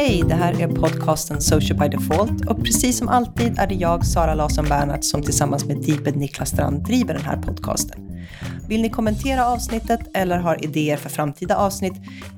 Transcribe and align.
Hej, 0.00 0.24
det 0.28 0.34
här 0.34 0.62
är 0.62 0.68
podcasten 0.68 1.40
Social 1.40 1.78
by 1.78 1.88
Default 1.88 2.50
och 2.50 2.64
precis 2.64 2.98
som 2.98 3.08
alltid 3.08 3.58
är 3.58 3.66
det 3.66 3.74
jag, 3.74 4.06
Sara 4.06 4.34
Larsson 4.34 4.64
Bernhardt, 4.64 5.04
som 5.04 5.22
tillsammans 5.22 5.64
med 5.64 5.76
Deeped 5.76 6.16
Niklas 6.16 6.48
Strand 6.48 6.84
driver 6.84 7.14
den 7.14 7.22
här 7.22 7.42
podcasten. 7.42 8.26
Vill 8.68 8.82
ni 8.82 8.90
kommentera 8.90 9.46
avsnittet 9.46 10.00
eller 10.14 10.38
har 10.38 10.64
idéer 10.64 10.96
för 10.96 11.08
framtida 11.08 11.56
avsnitt? 11.56 11.92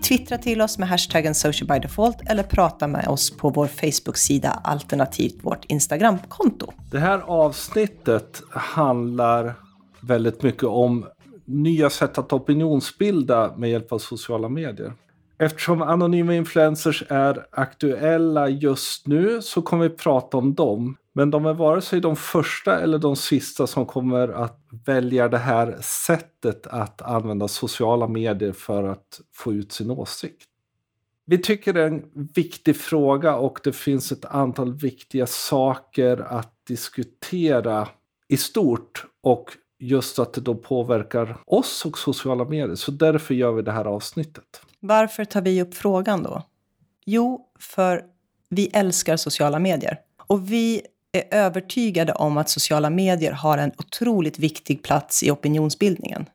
Twittra 0.08 0.38
till 0.38 0.60
oss 0.60 0.78
med 0.78 0.88
hashtaggen 0.88 1.34
Social 1.34 1.68
by 1.68 1.78
Default 1.78 2.16
eller 2.30 2.42
prata 2.42 2.86
med 2.86 3.08
oss 3.08 3.36
på 3.36 3.50
vår 3.50 3.66
Facebook-sida 3.66 4.60
alternativt 4.64 5.44
vårt 5.44 5.64
Instagram-konto. 5.64 6.72
Det 6.90 6.98
här 6.98 7.18
avsnittet 7.18 8.42
handlar 8.50 9.54
väldigt 10.00 10.42
mycket 10.42 10.64
om 10.64 11.06
nya 11.44 11.90
sätt 11.90 12.18
att 12.18 12.32
opinionsbilda 12.32 13.54
med 13.56 13.70
hjälp 13.70 13.92
av 13.92 13.98
sociala 13.98 14.48
medier. 14.48 14.92
Eftersom 15.42 15.82
anonyma 15.82 16.34
influencers 16.34 17.04
är 17.08 17.46
aktuella 17.50 18.48
just 18.48 19.06
nu 19.06 19.42
så 19.42 19.62
kommer 19.62 19.88
vi 19.88 19.96
prata 19.96 20.36
om 20.36 20.54
dem. 20.54 20.96
Men 21.12 21.30
de 21.30 21.46
är 21.46 21.54
vare 21.54 21.80
sig 21.80 22.00
de 22.00 22.16
första 22.16 22.80
eller 22.80 22.98
de 22.98 23.16
sista 23.16 23.66
som 23.66 23.86
kommer 23.86 24.28
att 24.28 24.58
välja 24.86 25.28
det 25.28 25.38
här 25.38 25.78
sättet 25.80 26.66
att 26.66 27.02
använda 27.02 27.48
sociala 27.48 28.08
medier 28.08 28.52
för 28.52 28.84
att 28.84 29.20
få 29.34 29.52
ut 29.52 29.72
sin 29.72 29.90
åsikt. 29.90 30.44
Vi 31.26 31.38
tycker 31.38 31.72
det 31.72 31.82
är 31.82 31.86
en 31.86 32.04
viktig 32.34 32.76
fråga 32.76 33.36
och 33.36 33.60
det 33.64 33.72
finns 33.72 34.12
ett 34.12 34.24
antal 34.24 34.74
viktiga 34.74 35.26
saker 35.26 36.20
att 36.28 36.52
diskutera 36.68 37.88
i 38.28 38.36
stort 38.36 39.06
och 39.22 39.50
just 39.78 40.18
att 40.18 40.32
det 40.32 40.40
då 40.40 40.54
påverkar 40.54 41.36
oss 41.46 41.84
och 41.84 41.98
sociala 41.98 42.44
medier. 42.44 42.74
Så 42.74 42.90
därför 42.90 43.34
gör 43.34 43.52
vi 43.52 43.62
det 43.62 43.72
här 43.72 43.84
avsnittet. 43.84 44.60
Varför 44.80 45.24
tar 45.24 45.42
vi 45.42 45.62
upp 45.62 45.74
frågan 45.74 46.22
då? 46.22 46.42
Jo, 47.04 47.46
för 47.58 48.02
vi 48.48 48.66
älskar 48.66 49.16
sociala 49.16 49.58
medier. 49.58 49.98
Och 50.26 50.52
vi 50.52 50.82
är 51.12 51.24
övertygade 51.30 52.12
om 52.12 52.36
att 52.36 52.48
sociala 52.48 52.90
medier 52.90 53.32
har 53.32 53.58
en 53.58 53.72
otroligt 53.78 54.38
viktig 54.38 54.82
plats 54.82 55.22
i 55.22 55.30
opinionsbildningen. 55.30 56.26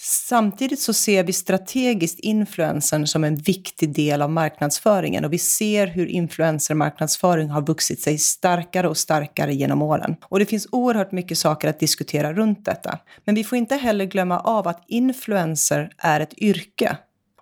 Samtidigt 0.00 0.80
så 0.80 0.92
ser 0.92 1.24
vi 1.24 1.32
strategiskt 1.32 2.18
influencern 2.18 3.06
som 3.06 3.24
en 3.24 3.36
viktig 3.36 3.94
del 3.94 4.22
av 4.22 4.30
marknadsföringen 4.30 5.24
och 5.24 5.32
vi 5.32 5.38
ser 5.38 5.86
hur 5.86 6.06
influencermarknadsföring 6.06 7.50
har 7.50 7.62
vuxit 7.66 8.00
sig 8.00 8.18
starkare 8.18 8.88
och 8.88 8.96
starkare 8.96 9.54
genom 9.54 9.82
åren. 9.82 10.16
Och 10.22 10.38
det 10.38 10.46
finns 10.46 10.68
oerhört 10.72 11.12
mycket 11.12 11.38
saker 11.38 11.68
att 11.68 11.80
diskutera 11.80 12.32
runt 12.32 12.64
detta. 12.64 12.98
Men 13.24 13.34
vi 13.34 13.44
får 13.44 13.58
inte 13.58 13.76
heller 13.76 14.04
glömma 14.04 14.40
av 14.40 14.68
att 14.68 14.84
influencer 14.86 15.90
är 15.98 16.20
ett 16.20 16.38
yrke 16.38 16.96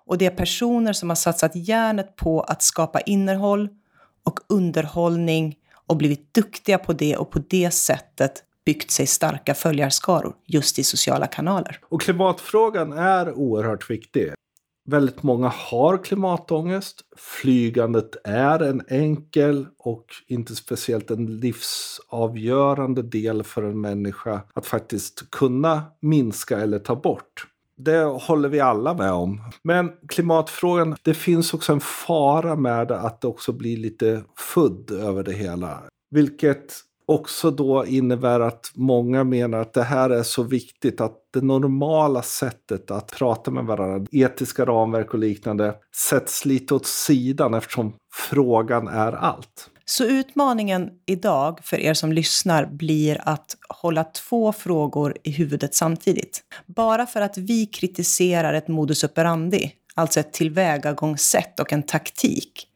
och 0.07 0.17
det 0.17 0.25
är 0.25 0.29
personer 0.29 0.93
som 0.93 1.09
har 1.09 1.15
satsat 1.15 1.51
hjärnet 1.55 2.15
på 2.15 2.41
att 2.41 2.61
skapa 2.61 2.99
innehåll 2.99 3.69
och 4.23 4.39
underhållning 4.49 5.55
och 5.87 5.97
blivit 5.97 6.33
duktiga 6.33 6.77
på 6.77 6.93
det 6.93 7.17
och 7.17 7.31
på 7.31 7.39
det 7.49 7.71
sättet 7.71 8.43
byggt 8.65 8.91
sig 8.91 9.07
starka 9.07 9.53
följarskaror 9.53 10.35
just 10.45 10.79
i 10.79 10.83
sociala 10.83 11.27
kanaler. 11.27 11.79
Och 11.89 12.01
klimatfrågan 12.01 12.93
är 12.93 13.33
oerhört 13.33 13.89
viktig. 13.89 14.33
Väldigt 14.89 15.23
många 15.23 15.47
har 15.47 16.03
klimatångest. 16.03 17.01
Flygandet 17.17 18.15
är 18.23 18.59
en 18.59 18.81
enkel 18.87 19.67
och 19.77 20.05
inte 20.27 20.55
speciellt 20.55 21.11
en 21.11 21.39
livsavgörande 21.39 23.01
del 23.01 23.43
för 23.43 23.63
en 23.63 23.81
människa 23.81 24.41
att 24.53 24.65
faktiskt 24.65 25.31
kunna 25.31 25.83
minska 26.01 26.59
eller 26.59 26.79
ta 26.79 26.95
bort. 26.95 27.47
Det 27.77 28.03
håller 28.03 28.49
vi 28.49 28.59
alla 28.59 28.93
med 28.93 29.11
om. 29.11 29.41
Men 29.63 29.91
klimatfrågan, 30.07 30.95
det 31.01 31.13
finns 31.13 31.53
också 31.53 31.73
en 31.73 31.79
fara 31.79 32.55
med 32.55 32.91
att 32.91 33.21
det 33.21 33.27
också 33.27 33.51
blir 33.51 33.77
lite 33.77 34.23
fudd 34.53 34.91
över 34.91 35.23
det 35.23 35.33
hela. 35.33 35.83
Vilket 36.11 36.73
också 37.05 37.51
då 37.51 37.85
innebär 37.85 38.39
att 38.39 38.71
många 38.75 39.23
menar 39.23 39.59
att 39.59 39.73
det 39.73 39.83
här 39.83 40.09
är 40.09 40.23
så 40.23 40.43
viktigt 40.43 41.01
att 41.01 41.17
det 41.33 41.41
normala 41.41 42.21
sättet 42.21 42.91
att 42.91 43.11
prata 43.11 43.51
med 43.51 43.65
varandra, 43.65 44.07
etiska 44.11 44.65
ramverk 44.65 45.13
och 45.13 45.19
liknande, 45.19 45.75
sätts 46.09 46.45
lite 46.45 46.75
åt 46.75 46.85
sidan 46.85 47.53
eftersom 47.53 47.93
frågan 48.13 48.87
är 48.87 49.11
allt. 49.11 49.69
Så 49.89 50.03
utmaningen 50.03 50.89
idag 51.05 51.59
för 51.63 51.79
er 51.79 51.93
som 51.93 52.13
lyssnar 52.13 52.65
blir 52.65 53.21
att 53.23 53.57
hålla 53.69 54.03
två 54.03 54.53
frågor 54.53 55.17
i 55.23 55.31
huvudet 55.31 55.75
samtidigt. 55.75 56.41
Bara 56.65 57.05
för 57.05 57.21
att 57.21 57.37
vi 57.37 57.65
kritiserar 57.65 58.53
ett 58.53 58.67
modus 58.67 59.03
operandi, 59.03 59.71
alltså 59.95 60.19
ett 60.19 60.33
tillvägagångssätt 60.33 61.59
och 61.59 61.73
en 61.73 61.83
taktik, 61.83 62.67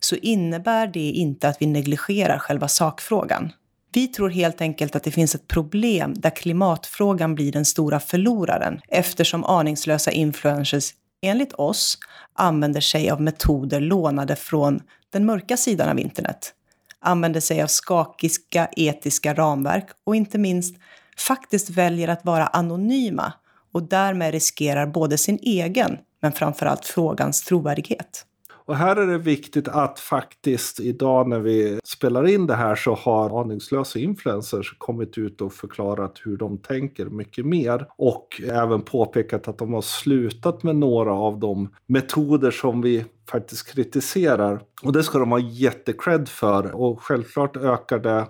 så 0.00 0.16
innebär 0.16 0.86
det 0.86 1.10
inte 1.10 1.48
att 1.48 1.62
vi 1.62 1.66
negligerar 1.66 2.38
själva 2.38 2.68
sakfrågan. 2.68 3.52
Vi 3.92 4.08
tror 4.08 4.30
helt 4.30 4.60
enkelt 4.60 4.96
att 4.96 5.02
det 5.02 5.10
finns 5.10 5.34
ett 5.34 5.48
problem 5.48 6.14
där 6.16 6.30
klimatfrågan 6.30 7.34
blir 7.34 7.52
den 7.52 7.64
stora 7.64 8.00
förloraren 8.00 8.80
eftersom 8.88 9.44
aningslösa 9.44 10.10
influencers, 10.10 10.90
enligt 11.22 11.52
oss, 11.52 11.98
använder 12.32 12.80
sig 12.80 13.10
av 13.10 13.20
metoder 13.20 13.80
lånade 13.80 14.36
från 14.36 14.80
den 15.14 15.26
mörka 15.26 15.56
sidan 15.56 15.88
av 15.88 15.98
internet, 15.98 16.54
använder 17.00 17.40
sig 17.40 17.62
av 17.62 17.66
skakiska 17.66 18.68
etiska 18.76 19.34
ramverk 19.34 19.88
och 20.04 20.16
inte 20.16 20.38
minst 20.38 20.76
faktiskt 21.18 21.70
väljer 21.70 22.08
att 22.08 22.24
vara 22.24 22.46
anonyma 22.46 23.32
och 23.72 23.82
därmed 23.82 24.32
riskerar 24.32 24.86
både 24.86 25.18
sin 25.18 25.38
egen 25.42 25.98
men 26.22 26.32
framförallt 26.32 26.84
frågans 26.84 27.42
trovärdighet. 27.42 28.26
Och 28.66 28.76
här 28.76 28.96
är 28.96 29.06
det 29.06 29.18
viktigt 29.18 29.68
att 29.68 30.00
faktiskt 30.00 30.80
idag 30.80 31.28
när 31.28 31.40
vi 31.40 31.80
spelar 31.84 32.26
in 32.26 32.46
det 32.46 32.54
här 32.54 32.74
så 32.74 32.94
har 32.94 33.40
aningslösa 33.40 33.98
influencers 33.98 34.74
kommit 34.78 35.18
ut 35.18 35.40
och 35.40 35.52
förklarat 35.52 36.20
hur 36.24 36.36
de 36.36 36.58
tänker 36.58 37.06
mycket 37.06 37.46
mer. 37.46 37.86
Och 37.96 38.42
även 38.48 38.82
påpekat 38.82 39.48
att 39.48 39.58
de 39.58 39.72
har 39.72 39.82
slutat 39.82 40.62
med 40.62 40.76
några 40.76 41.12
av 41.12 41.38
de 41.38 41.68
metoder 41.86 42.50
som 42.50 42.82
vi 42.82 43.04
faktiskt 43.30 43.74
kritiserar. 43.74 44.60
Och 44.82 44.92
det 44.92 45.02
ska 45.02 45.18
de 45.18 45.30
ha 45.30 45.38
jättecred 45.38 46.28
för. 46.28 46.74
Och 46.74 47.02
självklart 47.02 47.56
ökar 47.56 47.98
det 47.98 48.26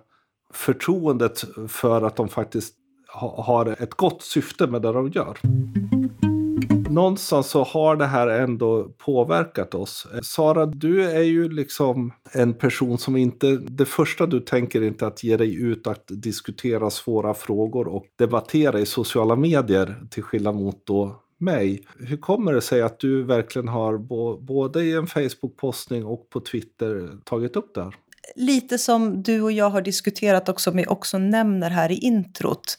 förtroendet 0.53 1.45
för 1.69 2.03
att 2.03 2.17
de 2.17 2.29
faktiskt 2.29 2.75
har 3.07 3.83
ett 3.83 3.95
gott 3.95 4.23
syfte 4.23 4.67
med 4.67 4.83
det 4.83 4.93
de 4.93 5.09
gör 5.09 5.39
någonstans 6.95 7.51
så 7.51 7.63
har 7.65 7.97
det 7.97 8.07
här 8.07 8.29
ändå 8.29 8.85
påverkat 8.99 9.75
oss. 9.75 10.07
Eh, 10.15 10.21
Sara, 10.21 10.67
du 10.67 11.11
är 11.11 11.23
ju 11.23 11.49
liksom 11.49 12.13
en 12.33 12.55
person 12.55 12.99
som 12.99 13.17
inte, 13.17 13.57
det 13.57 13.85
första 13.85 14.27
du 14.27 14.41
tänker 14.41 14.83
inte 14.83 15.07
att 15.07 15.25
ge 15.25 15.37
dig 15.37 15.63
ut 15.63 15.87
att 15.87 16.05
diskutera 16.09 16.91
svåra 16.91 17.35
frågor 17.35 17.89
och 17.89 18.07
debattera 18.17 18.81
i 18.81 18.87
sociala 18.87 19.37
medier 19.37 19.97
till 20.11 20.23
skillnad 20.23 20.55
mot 20.55 20.87
då 20.87 21.21
mig. 21.39 21.87
Hur 21.99 22.17
kommer 22.17 22.53
det 22.53 22.61
sig 22.61 22.83
att 22.83 23.01
du 23.01 23.23
verkligen 23.23 23.69
har 23.69 23.99
både 24.39 24.85
i 24.85 24.93
en 24.93 25.07
Facebook-postning 25.07 26.05
och 26.05 26.31
på 26.31 26.41
Twitter 26.41 27.19
tagit 27.25 27.57
upp 27.57 27.75
det 27.75 27.83
här? 27.83 27.95
Lite 28.37 28.79
som 28.79 29.23
du 29.23 29.43
och 29.43 29.53
jag 29.53 29.71
har 29.71 29.83
diskuterat 29.83 30.47
men 30.47 30.57
som 30.57 30.77
vi 30.77 30.87
också 30.87 31.19
nämner 31.19 31.71
här 31.71 31.93
i 31.93 31.95
introt. 31.95 32.79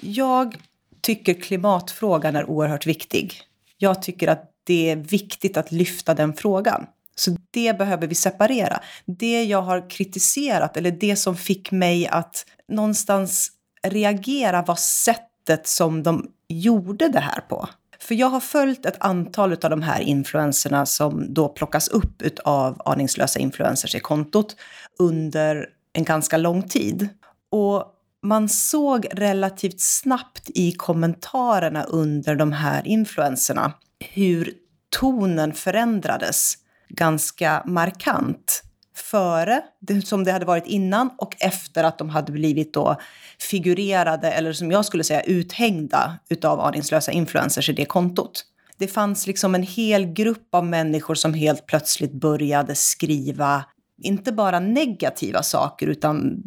Jag 0.00 0.56
tycker 1.00 1.34
klimatfrågan 1.34 2.36
är 2.36 2.50
oerhört 2.50 2.86
viktig. 2.86 3.49
Jag 3.82 4.02
tycker 4.02 4.28
att 4.28 4.50
det 4.64 4.90
är 4.90 4.96
viktigt 4.96 5.56
att 5.56 5.72
lyfta 5.72 6.14
den 6.14 6.32
frågan. 6.32 6.86
Så 7.14 7.36
det 7.50 7.78
behöver 7.78 8.06
vi 8.06 8.14
separera. 8.14 8.80
Det 9.06 9.44
jag 9.44 9.62
har 9.62 9.90
kritiserat, 9.90 10.76
eller 10.76 10.90
det 10.90 11.16
som 11.16 11.36
fick 11.36 11.70
mig 11.70 12.06
att 12.06 12.46
någonstans 12.68 13.50
reagera 13.82 14.62
var 14.62 14.74
sättet 14.74 15.66
som 15.66 16.02
de 16.02 16.30
gjorde 16.48 17.08
det 17.08 17.20
här 17.20 17.40
på. 17.40 17.68
För 18.00 18.14
jag 18.14 18.26
har 18.26 18.40
följt 18.40 18.86
ett 18.86 18.96
antal 19.00 19.52
av 19.52 19.70
de 19.70 19.82
här 19.82 20.00
influenserna 20.00 20.86
som 20.86 21.34
då 21.34 21.48
plockas 21.48 21.88
upp 21.88 22.22
av 22.44 22.82
aningslösa 22.84 23.38
influencers 23.38 23.94
i 23.94 24.00
kontot 24.00 24.56
under 24.98 25.66
en 25.92 26.04
ganska 26.04 26.36
lång 26.36 26.62
tid. 26.62 27.08
Och 27.50 27.84
man 28.22 28.48
såg 28.48 29.06
relativt 29.12 29.80
snabbt 29.80 30.50
i 30.54 30.72
kommentarerna 30.72 31.82
under 31.84 32.34
de 32.34 32.52
här 32.52 32.86
influenserna 32.86 33.72
hur 34.12 34.52
tonen 35.00 35.52
förändrades 35.52 36.54
ganska 36.88 37.62
markant. 37.66 38.62
Före, 38.94 39.62
som 40.04 40.24
det 40.24 40.32
hade 40.32 40.44
varit 40.44 40.66
innan, 40.66 41.10
och 41.18 41.36
efter 41.40 41.84
att 41.84 41.98
de 41.98 42.10
hade 42.10 42.32
blivit 42.32 42.74
då 42.74 43.00
figurerade, 43.38 44.32
eller 44.32 44.52
som 44.52 44.70
jag 44.70 44.84
skulle 44.84 45.04
säga 45.04 45.22
uthängda, 45.22 46.18
utav 46.28 46.60
aningslösa 46.60 47.12
influencers 47.12 47.68
i 47.68 47.72
det 47.72 47.84
kontot. 47.84 48.44
Det 48.78 48.86
fanns 48.86 49.26
liksom 49.26 49.54
en 49.54 49.62
hel 49.62 50.04
grupp 50.04 50.54
av 50.54 50.66
människor 50.66 51.14
som 51.14 51.34
helt 51.34 51.66
plötsligt 51.66 52.12
började 52.12 52.74
skriva, 52.74 53.64
inte 54.02 54.32
bara 54.32 54.60
negativa 54.60 55.42
saker, 55.42 55.86
utan 55.86 56.42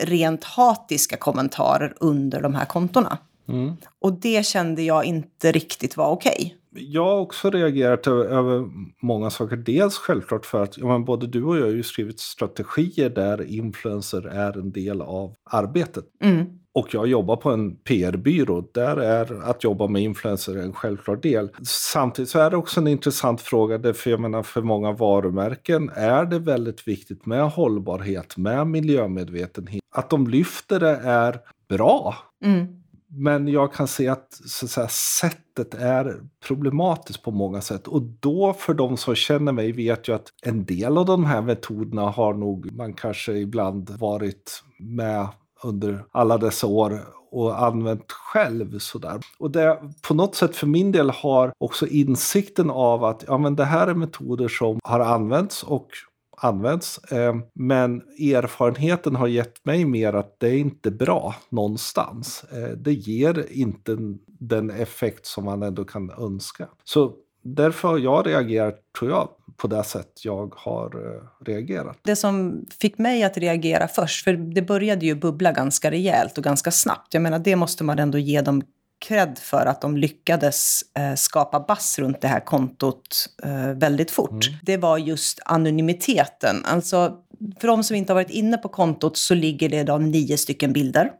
rent 0.00 0.44
hatiska 0.44 1.16
kommentarer 1.16 1.94
under 2.00 2.42
de 2.42 2.54
här 2.54 2.64
kontona. 2.64 3.18
Mm. 3.48 3.76
Och 4.00 4.12
det 4.12 4.46
kände 4.46 4.82
jag 4.82 5.04
inte 5.04 5.52
riktigt 5.52 5.96
var 5.96 6.10
okej. 6.10 6.56
Okay. 6.72 6.84
Jag 6.86 7.04
har 7.04 7.20
också 7.20 7.50
reagerat 7.50 8.06
över 8.06 8.64
många 9.02 9.30
saker. 9.30 9.56
Dels 9.56 9.94
självklart 9.94 10.46
för 10.46 10.62
att 10.62 10.78
ja, 10.78 10.86
men 10.86 11.04
både 11.04 11.26
du 11.26 11.44
och 11.44 11.56
jag 11.56 11.62
har 11.62 11.70
ju 11.70 11.82
skrivit 11.82 12.20
strategier 12.20 13.10
där 13.10 13.42
influencer 13.42 14.26
är 14.26 14.58
en 14.58 14.72
del 14.72 15.00
av 15.00 15.34
arbetet. 15.44 16.04
Mm. 16.22 16.46
Och 16.74 16.94
jag 16.94 17.06
jobbar 17.06 17.36
på 17.36 17.50
en 17.50 17.76
PR-byrå. 17.76 18.64
Där 18.74 18.96
är 18.96 19.42
att 19.42 19.64
jobba 19.64 19.86
med 19.86 20.02
influencer 20.02 20.56
en 20.56 20.72
självklar 20.72 21.16
del. 21.16 21.48
Samtidigt 21.66 22.30
så 22.30 22.38
är 22.38 22.50
det 22.50 22.56
också 22.56 22.80
en 22.80 22.86
intressant 22.86 23.40
fråga. 23.40 23.78
Därför 23.78 24.10
jag 24.10 24.20
menar 24.20 24.42
för 24.42 24.62
många 24.62 24.92
varumärken 24.92 25.90
är 25.94 26.24
det 26.24 26.38
väldigt 26.38 26.88
viktigt 26.88 27.26
med 27.26 27.50
hållbarhet, 27.50 28.36
med 28.36 28.66
miljömedvetenhet. 28.66 29.82
Att 29.94 30.10
de 30.10 30.26
lyfter 30.26 30.80
det 30.80 30.96
är 30.96 31.40
bra. 31.68 32.14
Mm. 32.44 32.66
Men 33.08 33.48
jag 33.48 33.72
kan 33.72 33.88
se 33.88 34.08
att, 34.08 34.32
så 34.32 34.66
att 34.66 34.70
säga, 34.70 34.88
sättet 34.88 35.74
är 35.74 36.20
problematiskt 36.46 37.22
på 37.22 37.30
många 37.30 37.60
sätt. 37.60 37.88
Och 37.88 38.02
då 38.02 38.52
för 38.52 38.74
de 38.74 38.96
som 38.96 39.14
känner 39.14 39.52
mig 39.52 39.72
vet 39.72 40.08
ju 40.08 40.14
att 40.14 40.26
en 40.42 40.64
del 40.64 40.98
av 40.98 41.06
de 41.06 41.24
här 41.24 41.42
metoderna 41.42 42.02
har 42.02 42.34
nog 42.34 42.72
man 42.72 42.92
kanske 42.94 43.32
ibland 43.32 43.90
varit 43.90 44.62
med 44.78 45.28
under 45.64 46.04
alla 46.12 46.38
dessa 46.38 46.66
år 46.66 47.00
och 47.30 47.62
använt 47.62 48.12
själv. 48.12 48.78
Sådär. 48.78 49.20
Och 49.38 49.50
det 49.50 49.78
på 50.08 50.14
något 50.14 50.34
sätt 50.34 50.56
för 50.56 50.66
min 50.66 50.92
del 50.92 51.10
har 51.10 51.52
också 51.58 51.86
insikten 51.86 52.70
av 52.70 53.04
att 53.04 53.24
ja, 53.26 53.38
men 53.38 53.56
det 53.56 53.64
här 53.64 53.86
är 53.86 53.94
metoder 53.94 54.48
som 54.48 54.80
har 54.84 55.00
använts 55.00 55.62
och 55.62 55.88
används. 56.36 56.98
Eh, 56.98 57.34
men 57.54 58.02
erfarenheten 58.18 59.16
har 59.16 59.26
gett 59.26 59.64
mig 59.64 59.84
mer 59.84 60.12
att 60.12 60.36
det 60.40 60.48
är 60.48 60.58
inte 60.58 60.90
bra 60.90 61.34
någonstans. 61.48 62.44
Eh, 62.52 62.76
det 62.76 62.92
ger 62.92 63.52
inte 63.52 63.96
den 64.26 64.70
effekt 64.70 65.26
som 65.26 65.44
man 65.44 65.62
ändå 65.62 65.84
kan 65.84 66.10
önska. 66.10 66.68
Så 66.84 67.12
därför 67.44 67.88
har 67.88 67.98
jag 67.98 68.26
reagerat, 68.26 68.74
tror 68.98 69.10
jag, 69.10 69.28
på 69.56 69.68
det 69.68 69.84
sätt 69.84 70.24
jag 70.24 70.54
har 70.56 70.86
eh, 70.86 71.46
reagerat. 71.46 71.98
Det 72.02 72.16
som 72.16 72.66
fick 72.80 72.98
mig 72.98 73.24
att 73.24 73.38
reagera 73.38 73.88
först, 73.88 74.24
för 74.24 74.32
det 74.32 74.62
började 74.62 75.06
ju 75.06 75.14
bubbla 75.14 75.52
ganska 75.52 75.90
rejält 75.90 76.38
och 76.38 76.44
ganska 76.44 76.70
snabbt. 76.70 77.14
Jag 77.14 77.22
menar, 77.22 77.38
det 77.38 77.56
måste 77.56 77.84
man 77.84 77.98
ändå 77.98 78.18
ge 78.18 78.40
dem 78.40 78.62
cred 78.98 79.38
för 79.38 79.66
att 79.66 79.80
de 79.80 79.96
lyckades 79.96 80.80
eh, 80.98 81.14
skapa 81.14 81.60
bass 81.60 81.98
runt 81.98 82.20
det 82.20 82.28
här 82.28 82.40
kontot 82.40 83.26
eh, 83.42 83.68
väldigt 83.68 84.10
fort. 84.10 84.30
Mm. 84.46 84.58
Det 84.62 84.76
var 84.76 84.98
just 84.98 85.40
anonymiteten. 85.44 86.64
Alltså, 86.64 87.16
för 87.60 87.68
de 87.68 87.84
som 87.84 87.96
inte 87.96 88.12
har 88.12 88.14
varit 88.14 88.30
inne 88.30 88.56
på 88.56 88.68
kontot 88.68 89.16
så 89.16 89.34
ligger 89.34 89.68
det 89.68 89.76
idag 89.76 90.02
nio 90.02 90.36
stycken 90.36 90.72
bilder 90.72 91.10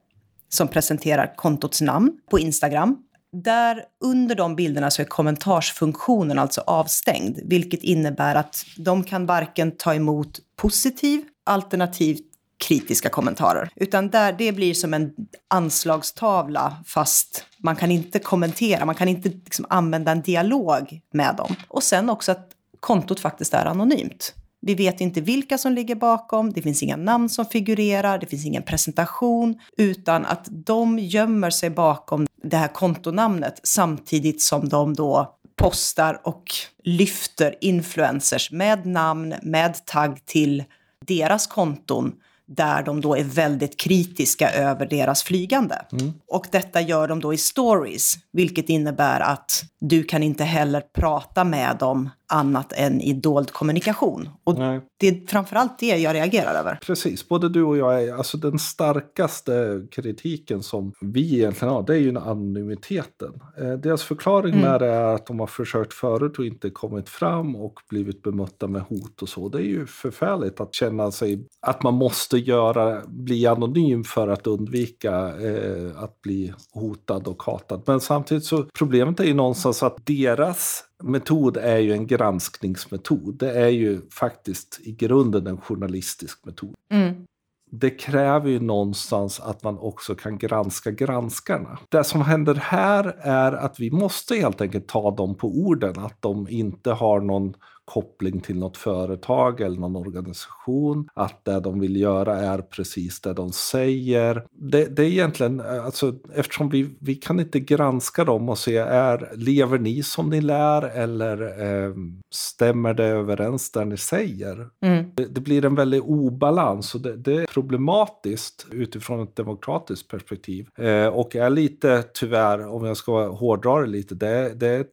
som 0.49 0.69
presenterar 0.69 1.37
kontots 1.37 1.81
namn 1.81 2.13
på 2.31 2.39
Instagram. 2.39 2.97
Där 3.35 3.85
under 4.01 4.35
de 4.35 4.57
bilderna 4.57 4.91
så 4.91 5.03
är 5.03 5.07
kommentarsfunktionen 5.07 6.39
alltså 6.39 6.61
avstängd, 6.67 7.41
vilket 7.45 7.83
innebär 7.83 8.35
att 8.35 8.65
de 8.77 9.05
kan 9.05 9.27
varken 9.27 9.73
ta 9.73 9.95
emot 9.95 10.41
positiv 10.57 11.25
alternativt 11.45 12.27
kritiska 12.67 13.09
kommentarer. 13.09 13.69
Utan 13.77 14.09
där, 14.11 14.33
det 14.33 14.53
blir 14.53 14.75
som 14.75 14.95
en 14.95 15.13
anslagstavla 15.49 16.77
fast 16.87 17.45
man 17.59 17.77
kan 17.77 17.91
inte 17.91 18.19
kommentera, 18.19 18.85
man 18.85 18.95
kan 18.95 19.09
inte 19.09 19.29
liksom 19.29 19.67
använda 19.69 20.13
en 20.13 20.23
dialog 20.23 21.01
med 21.13 21.37
dem. 21.37 21.55
Och 21.69 21.83
sen 21.83 22.11
också 22.11 22.33
att 22.33 22.51
kontot 22.81 23.21
faktiskt 23.21 23.55
är 23.55 23.67
anonymt. 23.67 24.35
Vi 24.61 24.75
vet 24.75 25.01
inte 25.01 25.21
vilka 25.21 25.59
som 25.59 25.73
ligger 25.73 25.95
bakom, 25.95 26.53
det 26.53 26.63
finns 26.63 26.83
inga 26.83 26.97
namn 26.97 27.29
som 27.29 27.47
figurerar, 27.47 28.19
det 28.19 28.27
finns 28.27 28.47
ingen 28.47 28.63
presentation, 28.63 29.61
utan 29.77 30.27
att 30.27 30.49
de 30.51 30.99
gömmer 30.99 31.51
sig 31.51 31.71
bakom 31.71 32.27
det 32.45 32.57
här 32.57 32.69
kontonamnet 32.69 33.61
samtidigt 33.63 34.43
som 34.43 34.69
de 34.69 34.95
då 34.95 35.35
postar 35.57 36.21
och 36.25 36.45
lyfter 36.85 37.55
influencers 37.61 38.51
med 38.51 38.87
namn, 38.87 39.35
med 39.43 39.85
tagg 39.87 40.27
till 40.27 40.65
deras 41.07 41.47
konton 41.47 42.13
där 42.47 42.83
de 42.83 43.01
då 43.01 43.17
är 43.17 43.25
väldigt 43.25 43.77
kritiska 43.77 44.51
över 44.51 44.87
deras 44.87 45.23
flygande. 45.23 45.83
Mm. 45.93 46.13
Och 46.29 46.47
detta 46.51 46.81
gör 46.81 47.09
de 47.09 47.21
då 47.21 47.35
i 47.35 47.37
stories, 47.37 48.15
vilket 48.33 48.69
innebär 48.69 49.21
att 49.21 49.63
du 49.81 50.05
kan 50.05 50.23
inte 50.23 50.45
heller 50.45 50.81
prata 50.81 51.45
med 51.45 51.77
dem 51.79 52.11
annat 52.27 52.73
än 52.73 53.01
i 53.01 53.13
dold 53.13 53.51
kommunikation. 53.51 54.29
Och 54.45 54.59
Nej. 54.59 54.81
det 55.01 55.09
är 55.09 55.27
framförallt 55.27 55.79
det 55.79 55.87
jag 55.87 56.15
reagerar 56.15 56.55
över. 56.55 56.79
Precis, 56.87 57.29
både 57.29 57.49
du 57.49 57.63
och 57.63 57.77
jag 57.77 58.03
är, 58.03 58.15
alltså 58.15 58.37
den 58.37 58.59
starkaste 58.59 59.87
kritiken 59.91 60.63
som 60.63 60.93
vi 61.01 61.35
egentligen 61.35 61.75
har, 61.75 61.83
det 61.83 61.95
är 61.95 61.99
ju 61.99 62.19
anonymiteten. 62.19 63.33
Eh, 63.59 63.73
deras 63.73 64.03
förklaring 64.03 64.55
mm. 64.55 64.71
med 64.71 64.81
det 64.81 64.87
är 64.87 65.15
att 65.15 65.27
de 65.27 65.41
har 65.41 65.47
försökt 65.47 65.93
förut 65.93 66.39
och 66.39 66.45
inte 66.45 66.71
kommit 66.71 67.09
fram 67.09 67.57
och 67.57 67.75
blivit 67.89 68.23
bemötta 68.23 68.67
med 68.67 68.83
hot 68.83 69.23
och 69.23 69.29
så. 69.29 69.49
Det 69.49 69.59
är 69.59 69.67
ju 69.67 69.87
förfärligt 69.87 70.61
att 70.61 70.75
känna 70.75 71.11
sig, 71.11 71.47
att 71.67 71.83
man 71.83 71.95
måste 71.95 72.39
göra, 72.39 73.03
bli 73.07 73.47
anonym 73.47 74.05
för 74.05 74.29
att 74.29 74.47
undvika 74.47 75.13
eh, 75.41 76.03
att 76.03 76.21
bli 76.23 76.55
hotad 76.73 77.29
och 77.29 77.43
hatad. 77.43 77.83
Men 77.87 78.01
samtidigt 78.01 78.45
så, 78.45 78.65
problemet 78.79 79.21
är 79.21 79.25
ju 79.25 79.35
någonstans 79.35 79.83
att 79.83 80.07
deras 80.07 80.85
metod 81.03 81.57
är 81.57 81.79
ju 81.79 81.93
en 81.93 82.07
granskningsmetod. 82.07 83.39
Det 83.39 83.53
är 83.53 83.69
ju 83.69 84.01
faktiskt 84.11 84.81
i 84.83 84.93
grunden 84.93 85.47
en 85.47 85.61
journalistisk 85.61 86.45
metod. 86.47 86.75
Mm. 86.91 87.25
Det 87.71 87.91
kräver 87.91 88.51
ju 88.51 88.61
någonstans 88.61 89.41
att 89.41 89.63
man 89.63 89.79
också 89.79 90.15
kan 90.15 90.39
granska 90.39 90.91
granskarna. 90.91 91.79
Det 91.89 92.05
som 92.05 92.23
händer 92.23 92.55
här 92.55 93.05
är 93.21 93.53
att 93.53 93.81
vi 93.81 93.91
måste 93.91 94.37
helt 94.37 94.61
enkelt 94.61 94.89
ta 94.89 95.11
dem 95.11 95.35
på 95.35 95.49
orden, 95.49 95.99
att 95.99 96.23
de 96.23 96.49
inte 96.49 96.91
har 96.91 97.21
någon 97.21 97.55
koppling 97.85 98.41
till 98.41 98.59
något 98.59 98.77
företag 98.77 99.61
eller 99.61 99.81
någon 99.81 99.97
organisation. 99.97 101.09
Att 101.15 101.45
det 101.45 101.61
de 101.61 101.81
vill 101.81 101.97
göra 101.97 102.37
är 102.37 102.59
precis 102.59 103.21
det 103.21 103.33
de 103.33 103.53
säger. 103.53 104.45
Det, 104.51 104.97
det 104.97 105.03
är 105.03 105.07
egentligen, 105.07 105.61
alltså, 105.61 106.15
eftersom 106.35 106.69
vi, 106.69 106.91
vi 106.99 107.15
kan 107.15 107.41
inte 107.41 107.61
granska 107.61 108.25
dem 108.25 108.49
och 108.49 108.59
se, 108.59 108.77
är, 108.77 109.33
lever 109.37 109.79
ni 109.79 110.03
som 110.03 110.31
ni 110.31 110.41
lär 110.41 110.83
eller 110.83 111.43
eh, 111.43 111.95
stämmer 112.31 112.95
det 112.95 113.05
överens 113.05 113.73
där 113.73 113.85
ni 113.85 113.97
säger? 113.97 114.69
Mm. 114.81 115.05
Det, 115.15 115.25
det, 115.35 115.41
blir 115.41 115.65
en 115.65 115.75
väldig 115.75 116.05
obalans 116.05 116.95
och 116.95 117.01
det, 117.01 117.17
det, 117.17 117.43
är 117.43 117.47
problematiskt 117.47 118.67
utifrån 118.71 119.23
ett 119.23 119.37
demokratiskt 119.37 120.09
perspektiv. 120.09 120.69
Eh, 120.79 121.07
och 121.07 121.37
är 121.37 121.51
lite, 121.51 122.05
tyvärr, 122.15 122.67
om 122.67 122.85
jag 122.85 122.97
ska 122.97 123.29
hårdra 123.29 123.81
det 123.81 123.87
lite, 123.87 124.15
det, 124.15 124.55
det 124.55 124.69
är 124.69 124.85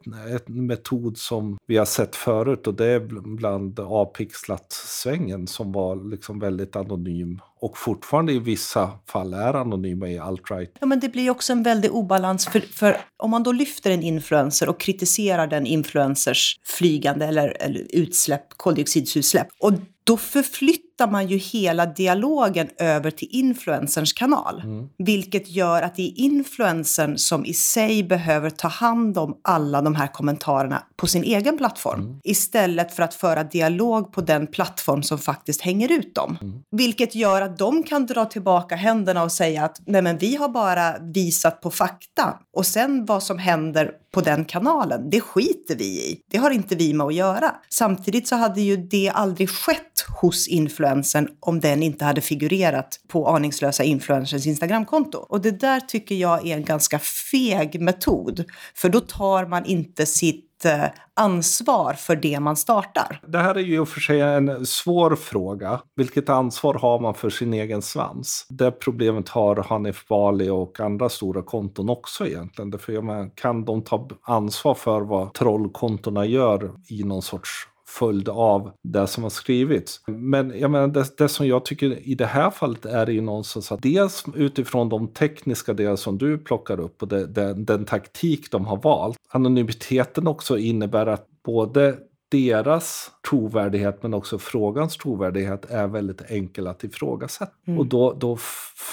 en 0.48 0.66
metod 0.66 1.18
som 1.18 1.58
vi 1.68 1.78
har 1.78 1.86
sett 1.86 2.16
förut 2.16 2.68
och 2.68 2.74
det 2.82 2.88
är 2.88 3.00
bland 3.36 3.80
avpixlat-svängen 3.80 5.48
som 5.48 5.72
var 5.72 6.10
liksom 6.10 6.40
väldigt 6.40 6.76
anonym 6.76 7.40
och 7.60 7.78
fortfarande 7.78 8.34
i 8.34 8.40
vissa 8.40 8.92
fall 9.08 9.34
är 9.34 9.54
anonyma 9.54 10.10
i 10.10 10.20
alt-right. 10.20 10.78
Ja, 10.80 10.86
men 10.86 11.00
det 11.00 11.10
blir 11.10 11.30
också 11.30 11.54
en 11.54 11.64
väldig 11.64 11.92
obalans. 11.92 12.46
För, 12.46 12.60
för 12.60 12.98
om 13.18 13.32
man 13.32 13.44
då 13.44 13.52
lyfter 13.52 13.92
en 13.92 14.04
influencer 14.04 14.70
och 14.70 14.80
kritiserar 14.80 15.48
den 15.48 15.66
influencers 15.66 16.60
flygande 16.64 17.26
eller, 17.26 17.58
eller 17.60 17.88
utsläpp, 17.90 18.50
koldioxidutsläpp 18.58 19.48
och 19.60 19.74
då 20.04 20.18
förflyttar 20.18 20.91
man 21.08 21.28
ju 21.28 21.38
hela 21.38 21.86
dialogen 21.86 22.70
över 22.78 23.12
till 23.12 23.28
influencerns 23.32 24.14
kanal. 24.14 24.62
Mm. 24.64 24.90
Vilket 24.98 25.50
gör 25.50 25.82
att 25.82 25.96
det 25.96 26.02
är 26.02 26.20
influencern 26.20 27.18
som 27.18 27.46
i 27.46 27.54
sig 27.54 28.04
behöver 28.04 28.50
ta 28.50 28.68
hand 28.68 29.18
om 29.18 29.38
alla 29.42 29.82
de 29.82 29.96
här 29.96 30.08
kommentarerna 30.08 30.84
på 30.96 31.08
sin 31.08 31.24
egen 31.24 31.58
plattform. 31.58 32.02
Mm. 32.02 32.20
Istället 32.24 32.96
för 32.96 33.04
att 33.04 33.14
föra 33.14 33.44
dialog 33.44 34.14
på 34.14 34.22
den 34.22 34.48
plattform 34.48 35.04
som 35.04 35.18
faktiskt 35.18 35.62
hänger 35.62 35.92
ut 35.92 36.16
dem. 36.16 36.38
Mm. 36.42 36.60
Vilket 36.72 37.16
gör 37.16 37.42
att 37.42 37.58
de 37.58 37.84
kan 37.84 38.06
dra 38.06 38.26
tillbaka 38.26 38.76
händerna 38.76 39.24
och 39.24 39.32
säga 39.32 39.66
att 39.66 39.82
nej 39.86 40.02
men 40.02 40.18
vi 40.18 40.36
har 40.36 40.50
bara 40.50 41.00
visat 41.00 41.62
på 41.62 41.72
fakta. 41.72 42.40
Och 42.54 42.66
sen 42.66 43.06
vad 43.06 43.24
som 43.24 43.38
händer 43.38 43.92
på 44.14 44.22
den 44.22 44.46
kanalen, 44.46 45.10
det 45.10 45.22
skiter 45.22 45.76
vi 45.76 45.86
i. 45.86 46.22
Det 46.32 46.38
har 46.38 46.52
inte 46.52 46.76
vi 46.76 46.94
med 46.94 47.08
att 47.08 47.14
göra. 47.14 47.56
Samtidigt 47.70 48.28
så 48.28 48.36
hade 48.36 48.62
ju 48.62 48.78
det 48.78 49.12
aldrig 49.14 49.50
skett 49.50 50.01
hos 50.16 50.48
influensen 50.48 51.28
om 51.40 51.60
den 51.60 51.84
inte 51.84 52.06
hade 52.06 52.22
figurerat 52.22 53.00
på 53.08 53.28
aningslösa 53.28 53.84
influencers 53.84 54.48
Instagramkonto. 54.48 55.18
Och 55.18 55.42
det 55.42 55.60
där 55.60 55.80
tycker 55.80 56.16
jag 56.16 56.48
är 56.48 56.56
en 56.56 56.66
ganska 56.66 57.00
feg 57.00 57.82
metod. 57.82 58.44
För 58.76 58.90
då 58.90 59.00
tar 59.00 59.46
man 59.46 59.66
inte 59.66 60.06
sitt 60.06 60.66
eh, 60.66 60.86
ansvar 61.14 61.94
för 61.94 62.16
det 62.16 62.40
man 62.40 62.56
startar. 62.56 63.22
Det 63.28 63.40
här 63.40 63.56
är 63.56 63.60
ju 63.60 63.86
för 63.86 64.00
sig 64.00 64.22
en 64.22 64.66
svår 64.66 65.16
fråga. 65.16 65.82
Vilket 65.96 66.30
ansvar 66.30 66.74
har 66.74 67.00
man 67.00 67.14
för 67.14 67.30
sin 67.30 67.54
egen 67.54 67.82
svans? 67.82 68.46
Det 68.50 68.72
problemet 68.72 69.30
har 69.30 69.56
Hanif 69.56 70.08
Bali 70.08 70.50
och 70.50 70.80
andra 70.80 71.10
stora 71.10 71.42
konton 71.42 71.90
också 71.90 72.28
egentligen. 72.28 72.72
Därför 72.72 73.02
man, 73.02 73.30
kan 73.30 73.66
de 73.66 73.84
ta 73.84 74.10
ansvar 74.22 74.74
för 74.74 75.02
vad 75.02 75.34
trollkontona 75.34 76.26
gör 76.26 76.72
i 76.90 77.04
någon 77.04 77.22
sorts 77.22 77.68
följd 77.92 78.30
av 78.30 78.72
det 78.84 79.08
som 79.08 79.24
har 79.24 79.30
skrivits. 79.30 80.02
Men 80.08 80.60
jag 80.60 80.72
menar, 80.72 80.88
det, 80.88 81.18
det, 81.18 81.30
som 81.30 81.48
jag 81.48 81.66
tycker 81.66 82.08
i 82.08 82.16
det 82.16 82.26
här 82.26 82.52
fallet 82.52 82.86
är 82.86 83.06
det 83.06 83.14
ju 83.14 83.22
någonstans 83.22 83.72
att 83.72 83.82
dels 83.82 84.24
utifrån 84.36 84.90
de 84.90 85.08
tekniska 85.08 85.74
delar 85.74 85.96
som 85.96 86.18
du 86.18 86.38
plockar 86.38 86.80
upp 86.80 87.02
och 87.02 87.08
det, 87.08 87.28
det, 87.28 87.54
den 87.54 87.86
taktik 87.86 88.52
de 88.52 88.66
har 88.66 88.78
valt, 88.78 89.18
anonymiteten 89.30 90.28
också 90.28 90.58
innebär 90.58 91.06
att 91.06 91.28
både 91.46 91.98
deras 92.32 93.12
trovärdighet 93.30 94.04
men 94.04 94.14
också 94.14 94.40
frågans 94.40 94.98
trovärdighet 94.98 95.66
är 95.66 95.88
väldigt 95.88 96.22
enkel 96.32 96.68
att 96.68 96.84
ifrågasätta. 96.84 97.52
Mm. 97.68 97.80
Och 97.80 97.86
då, 97.86 98.14
då 98.14 98.38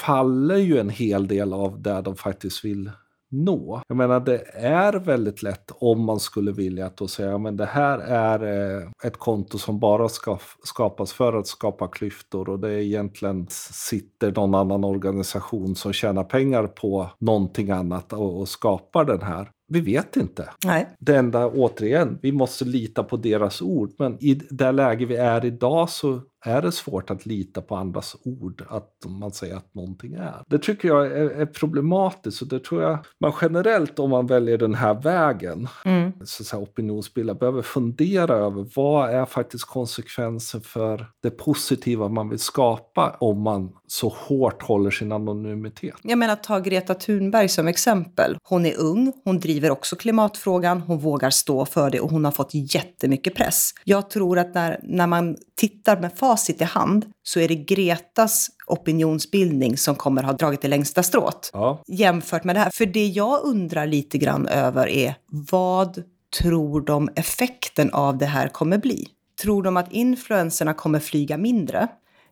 faller 0.04 0.56
ju 0.56 0.78
en 0.78 0.90
hel 0.90 1.28
del 1.28 1.52
av 1.52 1.82
det 1.82 2.00
de 2.00 2.16
faktiskt 2.16 2.64
vill 2.64 2.90
nå. 3.30 3.82
Jag 3.88 3.96
menar 3.96 4.20
det 4.20 4.42
är 4.54 4.92
väldigt 4.92 5.42
lätt 5.42 5.72
om 5.74 6.04
man 6.04 6.20
skulle 6.20 6.52
vilja 6.52 6.86
att 6.86 6.96
då 6.96 7.08
säga 7.08 7.38
men 7.38 7.56
det 7.56 7.66
här 7.66 7.98
är 7.98 8.42
eh, 8.76 8.88
ett 9.04 9.16
konto 9.16 9.58
som 9.58 9.78
bara 9.78 10.08
ska 10.08 10.38
skapas 10.64 11.12
för 11.12 11.32
att 11.32 11.46
skapa 11.46 11.88
klyftor 11.88 12.48
och 12.48 12.58
det 12.58 12.68
är 12.68 12.78
egentligen 12.78 13.46
sitter 13.50 14.32
någon 14.32 14.54
annan 14.54 14.84
organisation 14.84 15.74
som 15.74 15.92
tjänar 15.92 16.24
pengar 16.24 16.66
på 16.66 17.10
någonting 17.18 17.70
annat 17.70 18.12
och, 18.12 18.40
och 18.40 18.48
skapar 18.48 19.04
den 19.04 19.22
här. 19.22 19.50
Vi 19.68 19.80
vet 19.80 20.16
inte. 20.16 20.50
Nej. 20.64 20.88
Det 20.98 21.16
enda, 21.16 21.46
återigen, 21.48 22.18
vi 22.22 22.32
måste 22.32 22.64
lita 22.64 23.02
på 23.04 23.16
deras 23.16 23.62
ord. 23.62 23.90
Men 23.98 24.24
i 24.24 24.34
det 24.50 24.72
läge 24.72 25.06
vi 25.06 25.16
är 25.16 25.44
idag 25.44 25.90
så 25.90 26.20
är 26.44 26.62
det 26.62 26.72
svårt 26.72 27.10
att 27.10 27.26
lita 27.26 27.62
på 27.62 27.76
andras 27.76 28.16
ord, 28.24 28.64
att 28.68 28.92
man 29.20 29.32
säger 29.32 29.56
att 29.56 29.74
någonting 29.74 30.14
är. 30.14 30.42
Det 30.46 30.58
tycker 30.58 30.88
jag 30.88 31.06
är, 31.06 31.30
är 31.30 31.46
problematiskt 31.46 32.42
och 32.42 32.48
det 32.48 32.64
tror 32.64 32.82
jag 32.82 32.98
man 33.20 33.32
generellt 33.42 33.98
om 33.98 34.10
man 34.10 34.26
väljer 34.26 34.58
den 34.58 34.74
här 34.74 34.94
vägen, 34.94 35.68
mm. 35.84 36.12
så 36.24 36.42
att 36.42 36.46
säga, 36.46 36.62
opinionsbilda, 36.62 37.34
behöver 37.34 37.62
fundera 37.62 38.34
över 38.34 38.66
vad 38.76 39.10
är 39.10 39.24
faktiskt 39.24 39.64
konsekvensen 39.64 40.60
för 40.60 41.06
det 41.22 41.30
positiva 41.30 42.08
man 42.08 42.28
vill 42.28 42.38
skapa 42.38 43.16
om 43.20 43.42
man 43.42 43.72
så 43.86 44.08
hårt 44.08 44.62
håller 44.62 44.90
sin 44.90 45.12
anonymitet. 45.12 45.94
Jag 46.02 46.18
menar, 46.18 46.36
ta 46.36 46.58
Greta 46.58 46.94
Thunberg 46.94 47.48
som 47.48 47.68
exempel. 47.68 48.36
Hon 48.42 48.66
är 48.66 48.80
ung, 48.80 49.12
hon 49.24 49.40
driver 49.40 49.70
också 49.70 49.96
klimatfrågan, 49.96 50.80
hon 50.80 50.98
vågar 50.98 51.30
stå 51.30 51.64
för 51.64 51.90
det 51.90 52.00
och 52.00 52.10
hon 52.10 52.24
har 52.24 52.32
fått 52.32 52.50
jättemycket 52.52 53.34
press. 53.34 53.70
Jag 53.84 54.10
tror 54.10 54.38
att 54.38 54.54
när, 54.54 54.80
när 54.82 55.06
man 55.06 55.36
tittar 55.56 56.00
med 56.00 56.18
facit 56.28 56.60
i 56.60 56.64
hand 56.64 57.06
så 57.22 57.40
är 57.40 57.48
det 57.48 57.54
Gretas 57.54 58.50
opinionsbildning 58.66 59.76
som 59.76 59.94
kommer 59.94 60.22
ha 60.22 60.32
dragit 60.32 60.60
det 60.60 60.68
längsta 60.68 61.02
strået 61.02 61.50
ja. 61.52 61.82
jämfört 61.86 62.44
med 62.44 62.56
det 62.56 62.60
här. 62.60 62.70
För 62.74 62.86
det 62.86 63.06
jag 63.06 63.44
undrar 63.44 63.86
lite 63.86 64.18
grann 64.18 64.46
över 64.46 64.88
är 64.88 65.14
vad 65.26 66.02
tror 66.40 66.80
de 66.80 67.08
effekten 67.16 67.92
av 67.92 68.18
det 68.18 68.26
här 68.26 68.48
kommer 68.48 68.78
bli? 68.78 69.06
Tror 69.42 69.62
de 69.62 69.76
att 69.76 69.92
influenserna 69.92 70.74
kommer 70.74 71.00
flyga 71.00 71.38
mindre? 71.38 71.88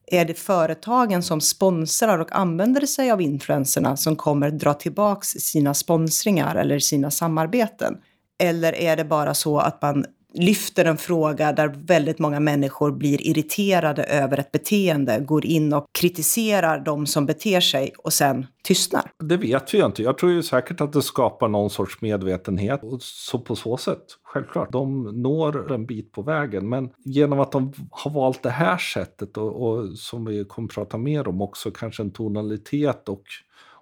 Är 0.07 0.25
det 0.25 0.35
företagen 0.35 1.23
som 1.23 1.41
sponsrar 1.41 2.19
och 2.19 2.33
använder 2.33 2.87
sig 2.87 3.11
av 3.11 3.21
influenserna 3.21 3.97
som 3.97 4.17
kommer 4.17 4.51
dra 4.51 4.75
tillbaks 4.75 5.29
sina 5.29 5.75
sponsringar 5.75 6.57
eller 6.57 6.79
sina 6.79 7.11
samarbeten? 7.11 7.97
Eller 8.39 8.75
är 8.75 8.97
det 8.97 9.05
bara 9.05 9.35
så 9.35 9.59
att 9.59 9.83
man 9.83 10.05
lyfter 10.37 10.85
en 10.85 10.97
fråga 10.97 11.53
där 11.53 11.75
väldigt 11.87 12.19
många 12.19 12.41
människor 12.41 12.93
blir 12.93 13.27
irriterade 13.27 14.05
över 14.05 14.39
ett 14.39 14.53
beteende, 14.53 15.19
går 15.21 15.47
in 15.47 15.73
och 15.73 15.87
kritiserar 15.99 16.81
de 16.81 17.07
som 17.07 17.27
beter 17.27 17.61
sig 17.61 17.93
och 17.99 18.13
sen 18.13 18.47
tystnar? 18.65 19.11
Det 19.19 19.37
vet 19.37 19.75
vi 19.75 19.79
ju 19.79 19.87
inte. 19.87 20.03
Jag 20.03 20.19
tror 20.19 20.33
ju 20.33 20.43
säkert 20.43 20.81
att 20.81 20.93
det 20.93 21.03
skapar 21.03 21.49
någon 21.49 21.71
sorts 21.71 22.01
medvetenhet. 22.01 22.85
Och 22.85 23.03
så 23.03 23.39
på 23.39 23.57
så 23.57 23.77
sätt, 23.77 24.05
självklart, 24.23 24.73
de 24.73 25.03
når 25.23 25.73
en 25.73 25.87
bit 25.87 26.13
på 26.13 26.23
vägen. 26.23 26.69
Men 26.69 26.91
genom 27.05 27.41
att 27.41 27.53
de 27.53 27.73
har 27.91 28.11
valt 28.11 28.43
det 28.43 28.51
här 28.51 28.79
sättet 28.79 29.37
och, 29.37 29.69
och 29.69 29.99
som 29.99 30.25
vi 30.25 30.45
kommer 30.45 30.69
prata 30.69 30.99
mer 30.99 31.29
om 31.29 31.43
också, 31.43 31.71
kanske 31.71 32.03
en 32.03 32.11
tonalitet 32.11 33.09
och 33.09 33.23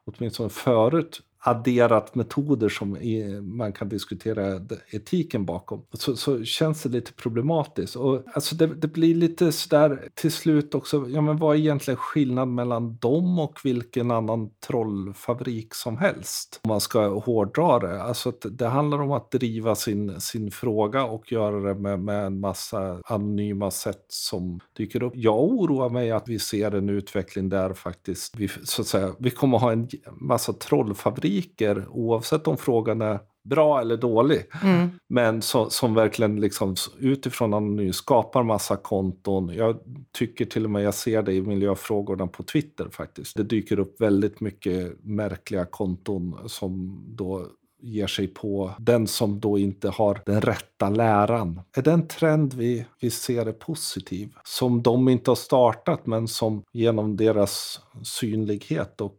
åtminstone 0.05 0.49
förut 0.49 1.21
adderat 1.47 2.15
metoder 2.15 2.69
som 2.69 2.99
man 3.43 3.73
kan 3.73 3.89
diskutera 3.89 4.61
etiken 4.91 5.45
bakom. 5.45 5.87
Så, 5.93 6.17
så 6.17 6.45
känns 6.45 6.83
det 6.83 6.89
lite 6.89 7.13
problematiskt. 7.13 7.97
Och 7.97 8.23
alltså 8.35 8.55
det, 8.55 8.67
det, 8.67 8.89
blir 8.89 9.15
lite 9.15 9.53
sådär 9.53 10.09
till 10.15 10.33
slut 10.33 10.75
också, 10.75 11.07
ja 11.09 11.21
men 11.21 11.37
vad 11.37 11.57
är 11.57 11.61
egentligen 11.61 11.99
skillnaden 11.99 12.55
mellan 12.55 12.97
dem 12.97 13.39
och 13.39 13.61
vilken 13.65 14.11
annan 14.11 14.51
trollfabrik 14.67 15.75
som 15.75 15.97
helst? 15.97 16.61
Om 16.63 16.69
man 16.69 16.81
ska 16.81 17.19
hårdra 17.19 17.79
det. 17.79 18.03
Alltså 18.03 18.33
det 18.43 18.67
handlar 18.67 19.03
om 19.03 19.13
att 19.13 19.31
driva 19.31 19.75
sin, 19.75 20.21
sin 20.21 20.51
fråga 20.51 21.05
och 21.05 21.33
göra 21.33 21.61
det 21.61 21.81
med, 21.81 22.01
med 22.01 22.27
en 22.27 22.41
massa 22.41 23.01
anonyma 23.05 23.71
sätt 23.71 24.05
som 24.09 24.61
dyker 24.77 25.03
upp. 25.03 25.13
Jag 25.17 25.43
oroar 25.43 25.91
mig 25.91 26.11
att 26.11 26.29
vi 26.29 26.39
ser 26.39 26.75
en 26.75 26.89
utveckling 26.89 27.49
där 27.49 27.75
faktiskt 27.75 28.37
vi, 28.37 28.49
så 28.65 28.83
att 28.83 28.89
säga, 28.89 29.15
vi 29.19 29.31
kommer 29.31 29.59
ha 29.59 29.73
en 29.73 29.89
massa 30.21 30.53
trollfabriker 30.53 31.34
rubriker 31.35 31.87
oavsett 31.89 32.47
om 32.47 32.57
frågan 32.57 33.03
är 33.03 33.19
bra 33.45 33.81
eller 33.81 33.97
dålig. 33.97 34.47
Mm. 34.63 34.91
Men 35.09 35.43
så, 35.43 35.71
som 35.71 35.95
verkligen 35.95 36.41
liksom 36.41 36.77
utifrån 36.99 37.55
anonym 37.55 37.93
skapar 37.93 38.43
massa 38.43 38.77
konton. 38.77 39.53
Jag 39.55 39.77
tycker 40.13 40.45
till 40.45 40.65
och 40.65 40.71
med 40.71 40.83
jag 40.83 40.95
ser 40.95 41.23
det 41.23 41.33
i 41.33 41.43
miljöfrågorna 41.43 42.27
på 42.27 42.43
Twitter 42.43 42.89
faktiskt. 42.91 43.37
Det 43.37 43.43
dyker 43.43 43.79
upp 43.79 44.01
väldigt 44.01 44.41
mycket 44.41 45.05
märkliga 45.05 45.65
konton 45.65 46.39
som 46.47 47.05
då 47.17 47.47
ger 47.81 48.07
sig 48.07 48.29
på 48.29 48.71
den 48.79 49.07
som 49.07 49.41
då 49.41 49.59
inte 49.59 49.89
har 49.89 50.21
den 50.27 50.41
rätta 50.41 50.91
läran. 50.91 51.61
Är 51.77 51.83
det 51.83 51.93
en 51.93 52.09
trend 52.09 52.55
vi, 52.55 52.87
vi 53.01 53.11
ser 53.11 53.47
är 53.47 53.53
positiv? 53.53 54.29
Som 54.45 54.83
de 54.83 55.09
inte 55.09 55.31
har 55.31 55.37
startat 55.37 56.07
men 56.07 56.29
som 56.29 56.63
genom 56.73 57.17
deras 57.17 57.81
synlighet 58.03 59.01
och 59.01 59.17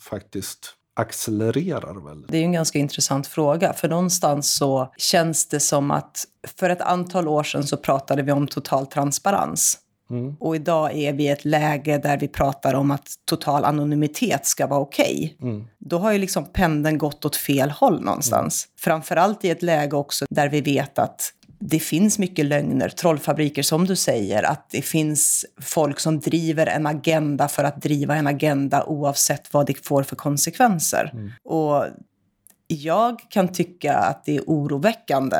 faktiskt 0.00 0.76
accelererar 0.96 2.08
väl? 2.08 2.24
Det 2.28 2.36
är 2.36 2.40
ju 2.40 2.44
en 2.44 2.52
ganska 2.52 2.78
intressant 2.78 3.26
fråga, 3.26 3.72
för 3.72 3.88
någonstans 3.88 4.54
så 4.54 4.92
känns 4.96 5.48
det 5.48 5.60
som 5.60 5.90
att 5.90 6.24
för 6.56 6.70
ett 6.70 6.80
antal 6.80 7.28
år 7.28 7.42
sedan 7.42 7.66
så 7.66 7.76
pratade 7.76 8.22
vi 8.22 8.32
om 8.32 8.46
total 8.46 8.86
transparens. 8.86 9.78
Mm. 10.10 10.36
Och 10.40 10.56
idag 10.56 10.96
är 10.96 11.12
vi 11.12 11.24
i 11.24 11.28
ett 11.28 11.44
läge 11.44 11.98
där 11.98 12.18
vi 12.18 12.28
pratar 12.28 12.74
om 12.74 12.90
att 12.90 13.08
total 13.24 13.64
anonymitet 13.64 14.46
ska 14.46 14.66
vara 14.66 14.80
okej. 14.80 15.36
Okay. 15.38 15.50
Mm. 15.50 15.66
Då 15.78 15.98
har 15.98 16.12
ju 16.12 16.18
liksom 16.18 16.44
pendeln 16.44 16.98
gått 16.98 17.24
åt 17.24 17.36
fel 17.36 17.70
håll 17.70 18.00
någonstans. 18.00 18.66
Mm. 18.66 18.72
Framförallt 18.78 19.44
i 19.44 19.50
ett 19.50 19.62
läge 19.62 19.96
också 19.96 20.26
där 20.30 20.48
vi 20.48 20.60
vet 20.60 20.98
att 20.98 21.32
det 21.60 21.78
finns 21.78 22.18
mycket 22.18 22.46
lögner, 22.46 22.88
trollfabriker 22.88 23.62
som 23.62 23.86
du 23.86 23.96
säger, 23.96 24.42
att 24.42 24.70
det 24.70 24.82
finns 24.82 25.46
folk 25.60 26.00
som 26.00 26.20
driver 26.20 26.66
en 26.66 26.86
agenda 26.86 27.48
för 27.48 27.64
att 27.64 27.82
driva 27.82 28.16
en 28.16 28.26
agenda 28.26 28.84
oavsett 28.84 29.52
vad 29.52 29.66
det 29.66 29.86
får 29.86 30.02
för 30.02 30.16
konsekvenser. 30.16 31.10
Mm. 31.12 31.30
Och 31.44 31.84
jag 32.66 33.20
kan 33.28 33.48
tycka 33.48 33.94
att 33.94 34.24
det 34.24 34.36
är 34.36 34.42
oroväckande 34.46 35.36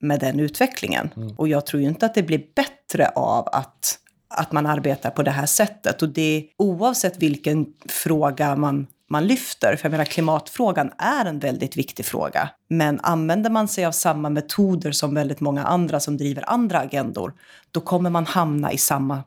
med 0.00 0.20
den 0.20 0.40
utvecklingen. 0.40 1.10
Mm. 1.16 1.34
Och 1.36 1.48
jag 1.48 1.66
tror 1.66 1.82
ju 1.82 1.88
inte 1.88 2.06
att 2.06 2.14
det 2.14 2.22
blir 2.22 2.44
bättre 2.54 3.08
av 3.08 3.48
att, 3.52 3.98
att 4.28 4.52
man 4.52 4.66
arbetar 4.66 5.10
på 5.10 5.22
det 5.22 5.30
här 5.30 5.46
sättet. 5.46 6.02
Och 6.02 6.08
det 6.08 6.46
oavsett 6.58 7.22
vilken 7.22 7.66
fråga 7.88 8.56
man 8.56 8.86
man 9.12 9.26
lyfter. 9.26 9.76
För 9.76 9.84
jag 9.86 9.90
menar, 9.90 10.04
klimatfrågan 10.04 10.90
är 10.98 11.24
en 11.24 11.38
väldigt 11.38 11.76
viktig 11.76 12.04
fråga. 12.04 12.50
Men 12.68 13.00
använder 13.02 13.50
man 13.50 13.68
sig 13.68 13.84
av 13.84 13.92
samma 13.92 14.30
metoder 14.30 14.92
som 14.92 15.14
väldigt 15.14 15.40
många 15.40 15.64
andra 15.64 16.00
som 16.00 16.16
driver 16.16 16.50
andra 16.50 16.78
agendor, 16.78 17.34
då 17.70 17.80
kommer 17.80 18.10
man 18.10 18.26
hamna 18.26 18.72
i 18.72 18.78
samma 18.78 19.22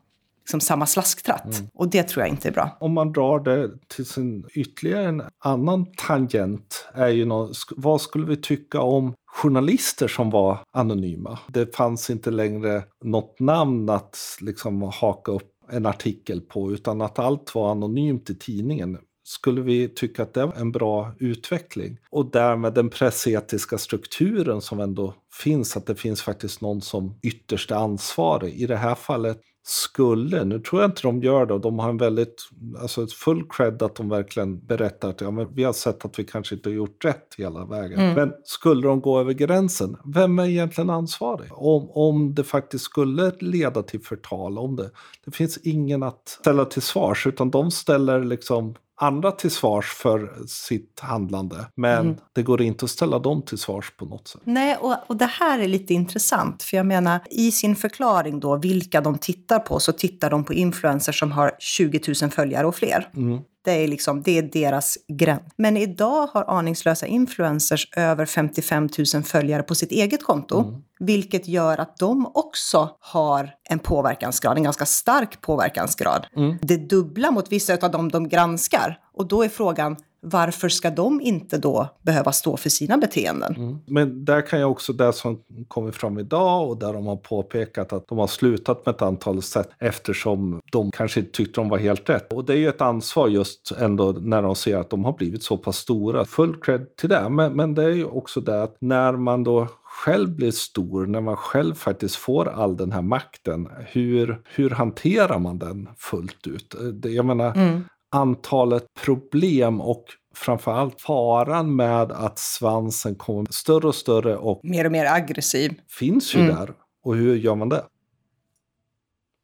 liksom 0.46 0.60
samma 0.60 0.86
slasktratt. 0.86 1.58
Mm. 1.58 1.70
Och 1.74 1.88
det 1.88 2.02
tror 2.02 2.22
jag 2.22 2.30
inte 2.30 2.48
är 2.48 2.52
bra. 2.52 2.76
Om 2.80 2.92
man 2.92 3.12
drar 3.12 3.40
det 3.40 3.70
till 3.88 4.06
sin 4.06 4.44
ytterligare 4.54 5.04
en 5.04 5.22
annan 5.38 5.86
tangent 5.96 6.88
är 6.94 7.08
ju 7.08 7.24
något, 7.24 7.56
vad 7.76 8.00
skulle 8.00 8.26
vi 8.26 8.36
tycka 8.36 8.80
om 8.80 9.14
journalister 9.26 10.08
som 10.08 10.30
var 10.30 10.58
anonyma? 10.72 11.38
Det 11.48 11.76
fanns 11.76 12.10
inte 12.10 12.30
längre 12.30 12.82
något 13.04 13.40
namn 13.40 13.90
att 13.90 14.18
liksom 14.40 14.82
haka 14.82 15.32
upp 15.32 15.52
en 15.70 15.86
artikel 15.86 16.40
på 16.40 16.72
utan 16.72 17.02
att 17.02 17.18
allt 17.18 17.54
var 17.54 17.70
anonymt 17.70 18.30
i 18.30 18.34
tidningen 18.34 18.98
skulle 19.28 19.60
vi 19.60 19.88
tycka 19.88 20.22
att 20.22 20.34
det 20.34 20.40
är 20.40 20.52
en 20.56 20.72
bra 20.72 21.12
utveckling. 21.18 21.98
Och 22.10 22.30
därmed 22.30 22.74
den 22.74 22.90
pressetiska 22.90 23.78
strukturen 23.78 24.60
som 24.60 24.80
ändå 24.80 25.14
finns, 25.42 25.76
att 25.76 25.86
det 25.86 25.94
finns 25.94 26.22
faktiskt 26.22 26.60
någon 26.60 26.80
som 26.80 27.18
ytterst 27.22 27.70
är 27.70 27.76
ansvarig. 27.76 28.54
I 28.54 28.66
det 28.66 28.76
här 28.76 28.94
fallet 28.94 29.40
skulle, 29.68 30.44
nu 30.44 30.60
tror 30.60 30.82
jag 30.82 30.90
inte 30.90 31.02
de 31.02 31.22
gör 31.22 31.46
det, 31.46 31.58
de 31.58 31.78
har 31.78 31.88
en 31.88 31.96
väldigt, 31.96 32.48
alltså 32.80 33.06
full 33.06 33.48
cred 33.48 33.82
att 33.82 33.94
de 33.94 34.08
verkligen 34.08 34.66
berättar 34.66 35.10
att 35.10 35.20
ja, 35.20 35.30
men 35.30 35.54
vi 35.54 35.64
har 35.64 35.72
sett 35.72 36.04
att 36.04 36.18
vi 36.18 36.24
kanske 36.24 36.54
inte 36.54 36.68
har 36.68 36.74
gjort 36.74 37.04
rätt 37.04 37.34
hela 37.38 37.64
vägen. 37.64 38.00
Mm. 38.00 38.14
Men 38.14 38.32
skulle 38.44 38.88
de 38.88 39.00
gå 39.00 39.20
över 39.20 39.32
gränsen, 39.32 39.96
vem 40.14 40.38
är 40.38 40.46
egentligen 40.46 40.90
ansvarig? 40.90 41.48
Om, 41.52 41.90
om 41.90 42.34
det 42.34 42.44
faktiskt 42.44 42.84
skulle 42.84 43.32
leda 43.40 43.82
till 43.82 44.00
förtal, 44.00 44.58
om 44.58 44.76
det, 44.76 44.90
det 45.24 45.30
finns 45.30 45.58
ingen 45.58 46.02
att 46.02 46.28
ställa 46.28 46.64
till 46.64 46.82
svars, 46.82 47.26
utan 47.26 47.50
de 47.50 47.70
ställer 47.70 48.24
liksom 48.24 48.74
andra 48.96 49.32
till 49.32 49.50
svars 49.50 49.86
för 49.86 50.46
sitt 50.46 51.00
handlande. 51.00 51.66
Men 51.74 52.00
mm. 52.00 52.16
det 52.32 52.42
går 52.42 52.62
inte 52.62 52.84
att 52.84 52.90
ställa 52.90 53.18
dem 53.18 53.42
till 53.42 53.58
svars 53.58 53.92
på 53.96 54.04
något 54.04 54.28
sätt. 54.28 54.40
Nej, 54.44 54.76
och, 54.76 54.96
och 55.06 55.16
det 55.16 55.26
här 55.26 55.58
är 55.58 55.68
lite 55.68 55.94
intressant. 55.94 56.62
För 56.62 56.76
jag 56.76 56.86
menar, 56.86 57.20
i 57.30 57.52
sin 57.52 57.76
förklaring 57.76 58.40
då, 58.40 58.56
vilka 58.56 59.00
de 59.00 59.18
tittar 59.18 59.58
på, 59.58 59.80
så 59.80 59.92
tittar 59.92 60.30
de 60.30 60.44
på 60.44 60.54
influencers 60.54 61.18
som 61.18 61.32
har 61.32 61.52
20 61.58 62.00
000 62.22 62.30
följare 62.30 62.66
och 62.66 62.74
fler. 62.74 63.08
Mm. 63.16 63.40
Det 63.66 63.84
är, 63.84 63.88
liksom, 63.88 64.22
det 64.22 64.38
är 64.38 64.42
deras 64.42 64.98
gräns. 65.08 65.42
Men 65.56 65.76
idag 65.76 66.26
har 66.32 66.44
aningslösa 66.58 67.06
influencers 67.06 67.88
över 67.96 68.26
55 68.26 68.88
000 69.14 69.22
följare 69.22 69.62
på 69.62 69.74
sitt 69.74 69.90
eget 69.90 70.22
konto. 70.22 70.62
Mm. 70.62 70.82
Vilket 70.98 71.48
gör 71.48 71.78
att 71.78 71.98
de 71.98 72.30
också 72.34 72.90
har 73.00 73.50
en 73.70 73.78
påverkansgrad, 73.78 74.56
en 74.56 74.62
ganska 74.62 74.86
stark 74.86 75.40
påverkansgrad. 75.40 76.26
Mm. 76.36 76.58
Det 76.62 76.76
dubbla 76.76 77.30
mot 77.30 77.52
vissa 77.52 77.78
av 77.82 77.90
dem 77.90 78.08
de 78.08 78.28
granskar. 78.28 78.98
Och 79.16 79.26
då 79.26 79.42
är 79.42 79.48
frågan, 79.48 79.96
varför 80.20 80.68
ska 80.68 80.90
de 80.90 81.20
inte 81.20 81.58
då 81.58 81.88
behöva 82.02 82.32
stå 82.32 82.56
för 82.56 82.70
sina 82.70 82.98
beteenden? 82.98 83.56
Mm. 83.56 83.78
Men 83.86 84.24
där 84.24 84.46
kan 84.46 84.60
jag 84.60 84.70
också, 84.70 84.92
det 84.92 85.12
som 85.12 85.42
kommer 85.68 85.90
fram 85.90 86.18
idag 86.18 86.68
och 86.68 86.78
där 86.78 86.92
de 86.92 87.06
har 87.06 87.16
påpekat 87.16 87.92
att 87.92 88.08
de 88.08 88.18
har 88.18 88.26
slutat 88.26 88.86
med 88.86 88.94
ett 88.94 89.02
antal 89.02 89.42
sätt 89.42 89.70
eftersom 89.78 90.60
de 90.72 90.90
kanske 90.90 91.20
inte 91.20 91.32
tyckte 91.32 91.60
de 91.60 91.68
var 91.68 91.78
helt 91.78 92.10
rätt. 92.10 92.32
Och 92.32 92.44
det 92.44 92.52
är 92.52 92.56
ju 92.56 92.68
ett 92.68 92.80
ansvar 92.80 93.28
just 93.28 93.72
ändå 93.78 94.12
när 94.12 94.42
de 94.42 94.54
ser 94.54 94.76
att 94.76 94.90
de 94.90 95.04
har 95.04 95.12
blivit 95.12 95.42
så 95.42 95.56
pass 95.58 95.76
stora. 95.76 96.24
Full 96.24 96.60
cred 96.60 96.96
till 96.96 97.08
det. 97.08 97.28
Men, 97.28 97.52
men 97.52 97.74
det 97.74 97.84
är 97.84 97.90
ju 97.90 98.04
också 98.04 98.40
det 98.40 98.62
att 98.62 98.76
när 98.80 99.12
man 99.12 99.44
då 99.44 99.68
själv 99.84 100.36
blir 100.36 100.50
stor, 100.50 101.06
när 101.06 101.20
man 101.20 101.36
själv 101.36 101.74
faktiskt 101.74 102.16
får 102.16 102.48
all 102.48 102.76
den 102.76 102.92
här 102.92 103.02
makten, 103.02 103.68
hur, 103.86 104.42
hur 104.44 104.70
hanterar 104.70 105.38
man 105.38 105.58
den 105.58 105.88
fullt 105.96 106.46
ut? 106.46 106.74
Jag 107.04 107.24
menar, 107.24 107.52
mm 107.52 107.84
antalet 108.10 108.84
problem 109.04 109.80
och 109.80 110.04
framförallt 110.34 111.00
faran 111.00 111.76
med 111.76 112.12
att 112.12 112.38
svansen 112.38 113.14
kommer 113.14 113.46
större 113.50 113.86
och 113.86 113.94
större 113.94 114.36
och 114.36 114.60
mer 114.62 114.84
och 114.84 114.92
mer 114.92 115.06
aggressiv 115.06 115.80
finns 115.88 116.34
ju 116.34 116.40
mm. 116.40 116.56
där. 116.56 116.74
Och 117.04 117.16
hur 117.16 117.36
gör 117.36 117.54
man 117.54 117.68
det? 117.68 117.84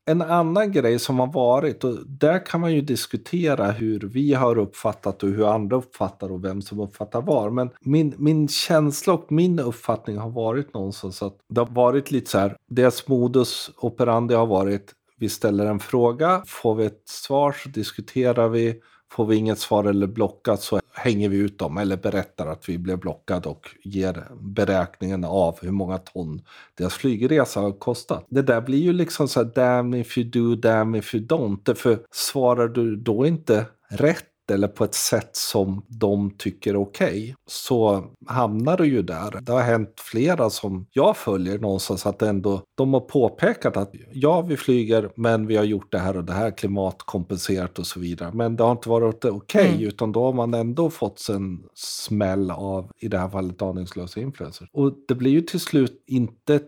En 0.05 0.23
annan 0.23 0.73
grej 0.73 0.99
som 0.99 1.19
har 1.19 1.27
varit, 1.27 1.85
och 1.85 2.07
där 2.07 2.47
kan 2.47 2.61
man 2.61 2.75
ju 2.75 2.81
diskutera 2.81 3.71
hur 3.71 4.01
vi 4.01 4.35
har 4.35 4.59
uppfattat 4.59 5.23
och 5.23 5.29
hur 5.29 5.55
andra 5.55 5.77
uppfattar 5.77 6.33
och 6.33 6.45
vem 6.45 6.63
som 6.63 6.81
uppfattar 6.81 7.23
var. 7.23 7.51
Men 7.51 7.71
min, 7.81 8.15
min 8.19 8.49
känsla 8.49 9.13
och 9.13 9.33
min 9.33 9.59
uppfattning 9.59 10.19
har 10.19 10.31
varit 10.31 10.75
någonstans 10.75 11.23
att 11.23 11.37
det 11.49 11.61
har 11.61 11.69
varit 11.69 12.11
lite 12.11 12.31
så 12.31 12.39
här, 12.39 12.57
deras 12.67 13.09
modus 13.09 13.71
operandi 13.77 14.35
har 14.35 14.47
varit 14.47 14.93
vi 15.23 15.29
ställer 15.29 15.67
en 15.67 15.81
fråga, 15.81 16.43
får 16.47 16.75
vi 16.75 16.85
ett 16.85 17.03
svar 17.05 17.53
så 17.53 17.69
diskuterar 17.69 18.49
vi. 18.49 18.81
Får 19.13 19.27
vi 19.27 19.37
inget 19.37 19.59
svar 19.59 19.85
eller 19.85 20.07
blockat 20.07 20.63
så 20.63 20.81
hänger 20.95 21.29
vi 21.29 21.37
ut 21.37 21.59
dem 21.59 21.79
eller 21.79 21.97
berättar 21.97 22.47
att 22.47 22.69
vi 22.69 22.79
blev 22.79 22.99
blockade 22.99 23.49
och 23.49 23.69
ger 23.85 24.25
beräkningen 24.41 25.25
av 25.25 25.59
hur 25.63 25.71
många 25.71 25.99
ton 25.99 26.43
deras 26.79 26.95
flygresa 26.95 27.61
har 27.61 27.79
kostat. 27.79 28.27
Det 28.29 28.43
där 28.43 28.61
blir 28.61 28.79
ju 28.79 28.93
liksom 28.93 29.29
så 29.29 29.43
här 29.45 29.51
damn 29.55 29.95
if 29.95 30.19
you 30.19 30.31
do, 30.31 30.55
damn 30.55 30.95
if 30.95 31.15
you 31.15 31.27
don't. 31.27 31.75
För 31.75 31.99
svarar 32.11 32.69
du 32.69 32.97
då 32.97 33.27
inte 33.27 33.67
rätt 33.89 34.32
eller 34.51 34.69
på 34.69 34.85
ett 34.85 34.95
sätt 34.95 35.37
som 35.37 35.83
de 35.89 36.31
tycker 36.39 36.71
är 36.71 36.81
okej, 36.81 37.09
okay, 37.09 37.35
så 37.47 38.05
hamnar 38.27 38.77
du 38.77 38.87
ju 38.87 39.03
där. 39.03 39.41
Det 39.41 39.53
har 39.53 39.61
hänt 39.61 39.95
flera 39.97 40.51
som 40.51 40.87
jag 40.91 41.17
följer 41.17 41.59
någonstans 41.59 42.07
att 42.07 42.23
ändå 42.23 42.63
de 42.75 42.95
har 42.95 43.01
påpekat 43.01 43.77
att 43.77 43.95
ja, 44.13 44.41
vi 44.41 44.57
flyger, 44.57 45.11
men 45.17 45.47
vi 45.47 45.57
har 45.57 45.65
gjort 45.65 45.93
det 45.93 45.99
här 45.99 46.17
och 46.17 46.25
det 46.25 46.33
här 46.33 46.51
klimatkompenserat 46.51 47.79
och 47.79 47.87
så 47.87 48.01
vidare. 48.01 48.31
Men 48.35 48.57
det 48.57 48.65
har 48.65 48.73
inte 48.73 48.89
varit 48.89 49.25
okej, 49.25 49.33
okay, 49.33 49.69
mm. 49.69 49.89
utan 49.89 50.13
då 50.13 50.25
har 50.25 50.33
man 50.33 50.55
ändå 50.55 50.91
fått 50.91 51.29
en 51.29 51.63
smäll 51.75 52.51
av, 52.51 52.91
i 52.99 53.09
det 53.09 53.19
här 53.19 53.29
fallet, 53.29 53.63
aningslösa 53.63 54.21
influencers. 54.21 54.69
Och 54.73 54.93
det 55.09 55.15
blir 55.15 55.31
ju 55.31 55.41
till 55.41 55.61
slut 55.61 56.05
inte 56.07 56.61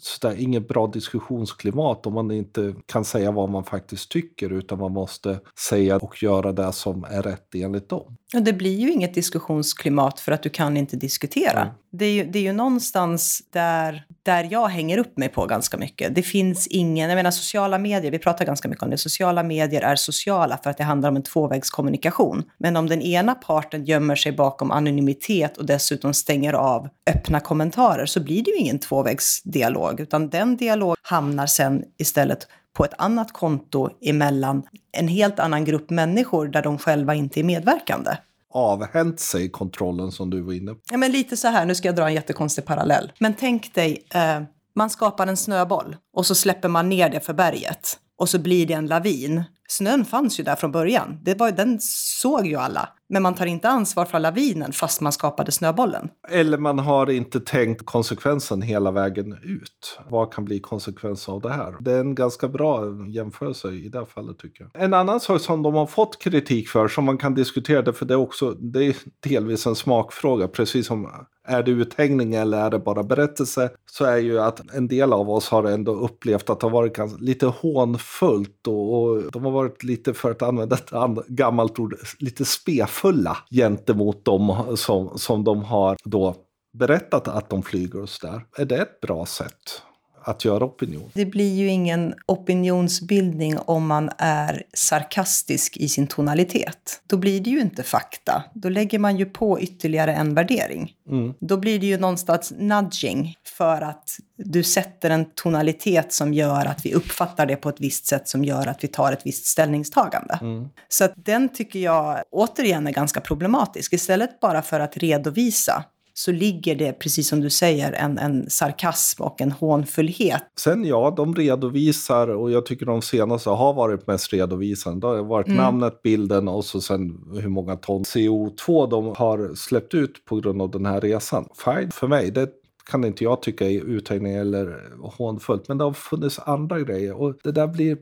sådär, 0.00 0.36
inget 0.40 0.68
bra 0.68 0.86
diskussionsklimat 0.86 2.06
om 2.06 2.14
man 2.14 2.30
inte 2.30 2.74
kan 2.86 3.04
säga 3.04 3.30
vad 3.30 3.48
man 3.48 3.64
faktiskt 3.64 4.10
tycker 4.10 4.52
utan 4.52 4.78
man 4.78 4.92
måste 4.92 5.40
säga 5.58 5.96
och 5.96 6.22
göra 6.22 6.52
det 6.52 6.72
som 6.72 7.04
är 7.04 7.22
rätt 7.22 7.54
enligt 7.54 7.88
dem. 7.88 8.16
Och 8.34 8.42
det 8.42 8.52
blir 8.52 8.80
ju 8.80 8.92
inget 8.92 9.14
diskussionsklimat 9.14 10.20
för 10.20 10.32
att 10.32 10.42
du 10.42 10.50
kan 10.50 10.76
inte 10.76 10.96
diskutera. 10.96 11.60
Mm. 11.60 11.74
Det, 11.92 12.04
är 12.04 12.12
ju, 12.12 12.24
det 12.24 12.38
är 12.38 12.42
ju 12.42 12.52
någonstans 12.52 13.42
där, 13.50 14.04
där 14.22 14.48
jag 14.50 14.68
hänger 14.68 14.98
upp 14.98 15.18
mig 15.18 15.28
på 15.28 15.46
ganska 15.46 15.76
mycket. 15.76 16.14
Det 16.14 16.22
finns 16.22 16.66
ingen, 16.66 17.10
jag 17.10 17.16
menar 17.16 17.30
sociala 17.30 17.78
medier, 17.78 18.10
vi 18.10 18.18
pratar 18.18 18.44
ganska 18.44 18.68
mycket 18.68 18.82
om 18.82 18.90
det, 18.90 18.98
sociala 18.98 19.42
medier 19.42 19.82
är 19.82 19.96
sociala 19.96 20.58
för 20.62 20.70
att 20.70 20.78
det 20.78 20.84
handlar 20.84 21.08
om 21.08 21.16
en 21.16 21.22
tvåvägskommunikation. 21.22 22.42
Men 22.58 22.76
om 22.76 22.88
den 22.88 23.02
ena 23.02 23.34
parten 23.34 23.84
gömmer 23.84 24.16
sig 24.16 24.32
bakom 24.32 24.70
anonymitet 24.70 25.56
och 25.56 25.66
dessutom 25.66 26.14
stänger 26.14 26.52
av 26.52 26.88
öppna 27.10 27.40
kommentarer 27.40 28.06
så 28.06 28.20
blir 28.20 28.44
det 28.44 28.50
ju 28.50 28.56
ingen 28.56 28.78
tvåvägsdialog, 28.78 30.00
utan 30.00 30.28
den 30.28 30.56
dialog 30.56 30.96
hamnar 31.02 31.46
sen 31.46 31.84
istället 31.98 32.46
på 32.76 32.84
ett 32.84 32.94
annat 32.98 33.32
konto 33.32 33.90
emellan 34.00 34.62
en 34.92 35.08
helt 35.08 35.38
annan 35.38 35.64
grupp 35.64 35.90
människor 35.90 36.48
där 36.48 36.62
de 36.62 36.78
själva 36.78 37.14
inte 37.14 37.40
är 37.40 37.44
medverkande. 37.44 38.10
Avhänt 38.50 39.20
sig 39.20 39.50
kontrollen 39.50 40.12
som 40.12 40.30
du 40.30 40.40
var 40.40 40.52
inne 40.52 40.74
på. 40.74 40.80
Ja, 40.90 40.96
men 40.96 41.12
lite 41.12 41.36
så 41.36 41.48
här, 41.48 41.66
nu 41.66 41.74
ska 41.74 41.88
jag 41.88 41.96
dra 41.96 42.06
en 42.06 42.14
jättekonstig 42.14 42.64
parallell. 42.64 43.12
Men 43.18 43.34
tänk 43.34 43.74
dig, 43.74 44.06
eh, 44.14 44.42
man 44.74 44.90
skapar 44.90 45.26
en 45.26 45.36
snöboll 45.36 45.96
och 46.14 46.26
så 46.26 46.34
släpper 46.34 46.68
man 46.68 46.88
ner 46.88 47.08
det 47.08 47.20
för 47.20 47.34
berget 47.34 47.98
och 48.18 48.28
så 48.28 48.38
blir 48.38 48.66
det 48.66 48.74
en 48.74 48.86
lavin. 48.86 49.44
Snön 49.68 50.04
fanns 50.04 50.40
ju 50.40 50.44
där 50.44 50.56
från 50.56 50.72
början. 50.72 51.18
Det 51.22 51.38
var, 51.38 51.52
den 51.52 51.78
såg 51.80 52.46
ju 52.46 52.56
alla. 52.56 52.88
Men 53.08 53.22
man 53.22 53.34
tar 53.34 53.46
inte 53.46 53.68
ansvar 53.68 54.04
för 54.04 54.18
lavinen 54.18 54.72
fast 54.72 55.00
man 55.00 55.12
skapade 55.12 55.52
snöbollen. 55.52 56.08
Eller 56.28 56.58
man 56.58 56.78
har 56.78 57.10
inte 57.10 57.40
tänkt 57.40 57.86
konsekvensen 57.86 58.62
hela 58.62 58.90
vägen 58.90 59.32
ut. 59.32 59.98
Vad 60.08 60.32
kan 60.32 60.44
bli 60.44 60.60
konsekvensen 60.60 61.34
av 61.34 61.40
det 61.40 61.52
här? 61.52 61.74
Det 61.80 61.92
är 61.92 62.00
en 62.00 62.14
ganska 62.14 62.48
bra 62.48 62.84
jämförelse 63.08 63.68
i 63.68 63.88
det 63.88 64.06
fallet 64.06 64.38
tycker 64.38 64.64
jag. 64.64 64.84
En 64.84 64.94
annan 64.94 65.20
sak 65.20 65.40
som 65.40 65.62
de 65.62 65.74
har 65.74 65.86
fått 65.86 66.22
kritik 66.22 66.68
för 66.68 66.88
som 66.88 67.04
man 67.04 67.18
kan 67.18 67.34
diskutera, 67.34 67.82
det, 67.82 67.92
för 67.92 68.06
det 68.06 68.14
är 68.14 68.18
också 68.18 68.50
det 68.50 68.84
är 68.84 68.96
delvis 69.22 69.66
en 69.66 69.74
smakfråga, 69.74 70.48
precis 70.48 70.86
som 70.86 71.10
är 71.44 71.62
det 71.62 71.70
uthängning 71.70 72.34
eller 72.34 72.58
är 72.58 72.70
det 72.70 72.78
bara 72.78 73.02
berättelse? 73.02 73.70
Så 73.90 74.04
är 74.04 74.16
ju 74.16 74.40
att 74.40 74.74
en 74.74 74.88
del 74.88 75.12
av 75.12 75.30
oss 75.30 75.48
har 75.48 75.64
ändå 75.64 75.92
upplevt 75.92 76.50
att 76.50 76.60
det 76.60 76.66
har 76.66 76.70
varit 76.70 76.96
ganska, 76.96 77.18
lite 77.18 77.46
hånfullt 77.46 78.66
och, 78.66 79.02
och 79.02 79.22
de 79.32 79.44
har 79.44 79.50
varit 79.50 79.82
lite, 79.84 80.14
för 80.14 80.30
att 80.30 80.42
använda 80.42 80.76
ett 80.76 80.90
gammalt 81.28 81.78
ord, 81.78 81.96
lite 82.18 82.44
spefulla 82.44 83.36
gentemot 83.50 84.24
dem 84.24 84.76
som, 84.76 85.18
som 85.18 85.44
de 85.44 85.62
har 85.62 85.96
då 86.04 86.34
berättat 86.72 87.28
att 87.28 87.50
de 87.50 87.62
flyger 87.62 88.02
och 88.02 88.08
sådär. 88.08 88.44
Är 88.58 88.64
det 88.64 88.76
ett 88.76 89.00
bra 89.00 89.26
sätt? 89.26 89.82
Att 90.24 90.44
göra 90.44 90.64
opinion. 90.64 91.10
Det 91.14 91.26
blir 91.26 91.54
ju 91.54 91.68
ingen 91.68 92.14
opinionsbildning 92.26 93.58
om 93.58 93.86
man 93.86 94.10
är 94.18 94.62
sarkastisk 94.72 95.76
i 95.76 95.88
sin 95.88 96.06
tonalitet. 96.06 97.02
Då 97.06 97.16
blir 97.16 97.40
det 97.40 97.50
ju 97.50 97.60
inte 97.60 97.82
fakta. 97.82 98.44
Då 98.54 98.68
lägger 98.68 98.98
man 98.98 99.16
ju 99.16 99.26
på 99.26 99.60
ytterligare 99.60 100.14
en 100.14 100.34
värdering. 100.34 100.92
Mm. 101.10 101.34
Då 101.40 101.56
blir 101.56 101.78
det 101.78 101.86
ju 101.86 101.98
någonstans 101.98 102.52
nudging 102.58 103.34
för 103.56 103.82
att 103.82 104.18
du 104.36 104.62
sätter 104.62 105.10
en 105.10 105.24
tonalitet 105.34 106.12
som 106.12 106.34
gör 106.34 106.66
att 106.66 106.86
vi 106.86 106.94
uppfattar 106.94 107.46
det 107.46 107.56
på 107.56 107.68
ett 107.68 107.80
visst 107.80 108.06
sätt 108.06 108.28
som 108.28 108.44
gör 108.44 108.66
att 108.66 108.84
vi 108.84 108.88
tar 108.88 109.12
ett 109.12 109.26
visst 109.26 109.46
ställningstagande. 109.46 110.38
Mm. 110.40 110.68
Så 110.88 111.04
att 111.04 111.12
den 111.16 111.48
tycker 111.48 111.78
jag 111.78 112.22
återigen 112.30 112.86
är 112.86 112.92
ganska 112.92 113.20
problematisk. 113.20 113.92
Istället 113.92 114.40
bara 114.40 114.62
för 114.62 114.80
att 114.80 114.96
redovisa 114.96 115.84
så 116.14 116.32
ligger 116.32 116.74
det, 116.74 116.92
precis 116.92 117.28
som 117.28 117.40
du 117.40 117.50
säger, 117.50 117.92
en, 117.92 118.18
en 118.18 118.50
sarkasm 118.50 119.22
och 119.22 119.40
en 119.40 119.52
hånfullhet. 119.52 120.42
Sen 120.58 120.84
ja, 120.84 121.14
de 121.16 121.34
redovisar 121.34 122.28
och 122.28 122.50
jag 122.50 122.66
tycker 122.66 122.86
de 122.86 123.02
senaste 123.02 123.50
har 123.50 123.74
varit 123.74 124.06
mest 124.06 124.32
redovisande. 124.32 125.06
Det 125.06 125.16
har 125.16 125.24
varit 125.24 125.46
mm. 125.46 125.58
namnet, 125.58 126.02
bilden 126.02 126.48
och 126.48 126.64
så 126.64 126.80
sen 126.80 127.20
hur 127.40 127.48
många 127.48 127.76
ton 127.76 128.02
CO2 128.02 128.90
de 128.90 129.14
har 129.16 129.54
släppt 129.54 129.94
ut 129.94 130.24
på 130.24 130.36
grund 130.36 130.62
av 130.62 130.70
den 130.70 130.86
här 130.86 131.00
resan. 131.00 131.48
Fine 131.64 131.90
för 131.90 132.08
mig, 132.08 132.30
det 132.30 132.48
kan 132.90 133.04
inte 133.04 133.24
jag 133.24 133.42
tycka 133.42 133.70
är 133.70 133.80
uthängning 133.80 134.32
eller 134.32 134.82
hånfullt. 135.02 135.68
Men 135.68 135.78
det 135.78 135.84
har 135.84 135.92
funnits 135.92 136.38
andra 136.38 136.80
grejer. 136.80 137.20
Och 137.20 137.34
det 137.42 137.52
där 137.52 137.66
blir 137.66 137.98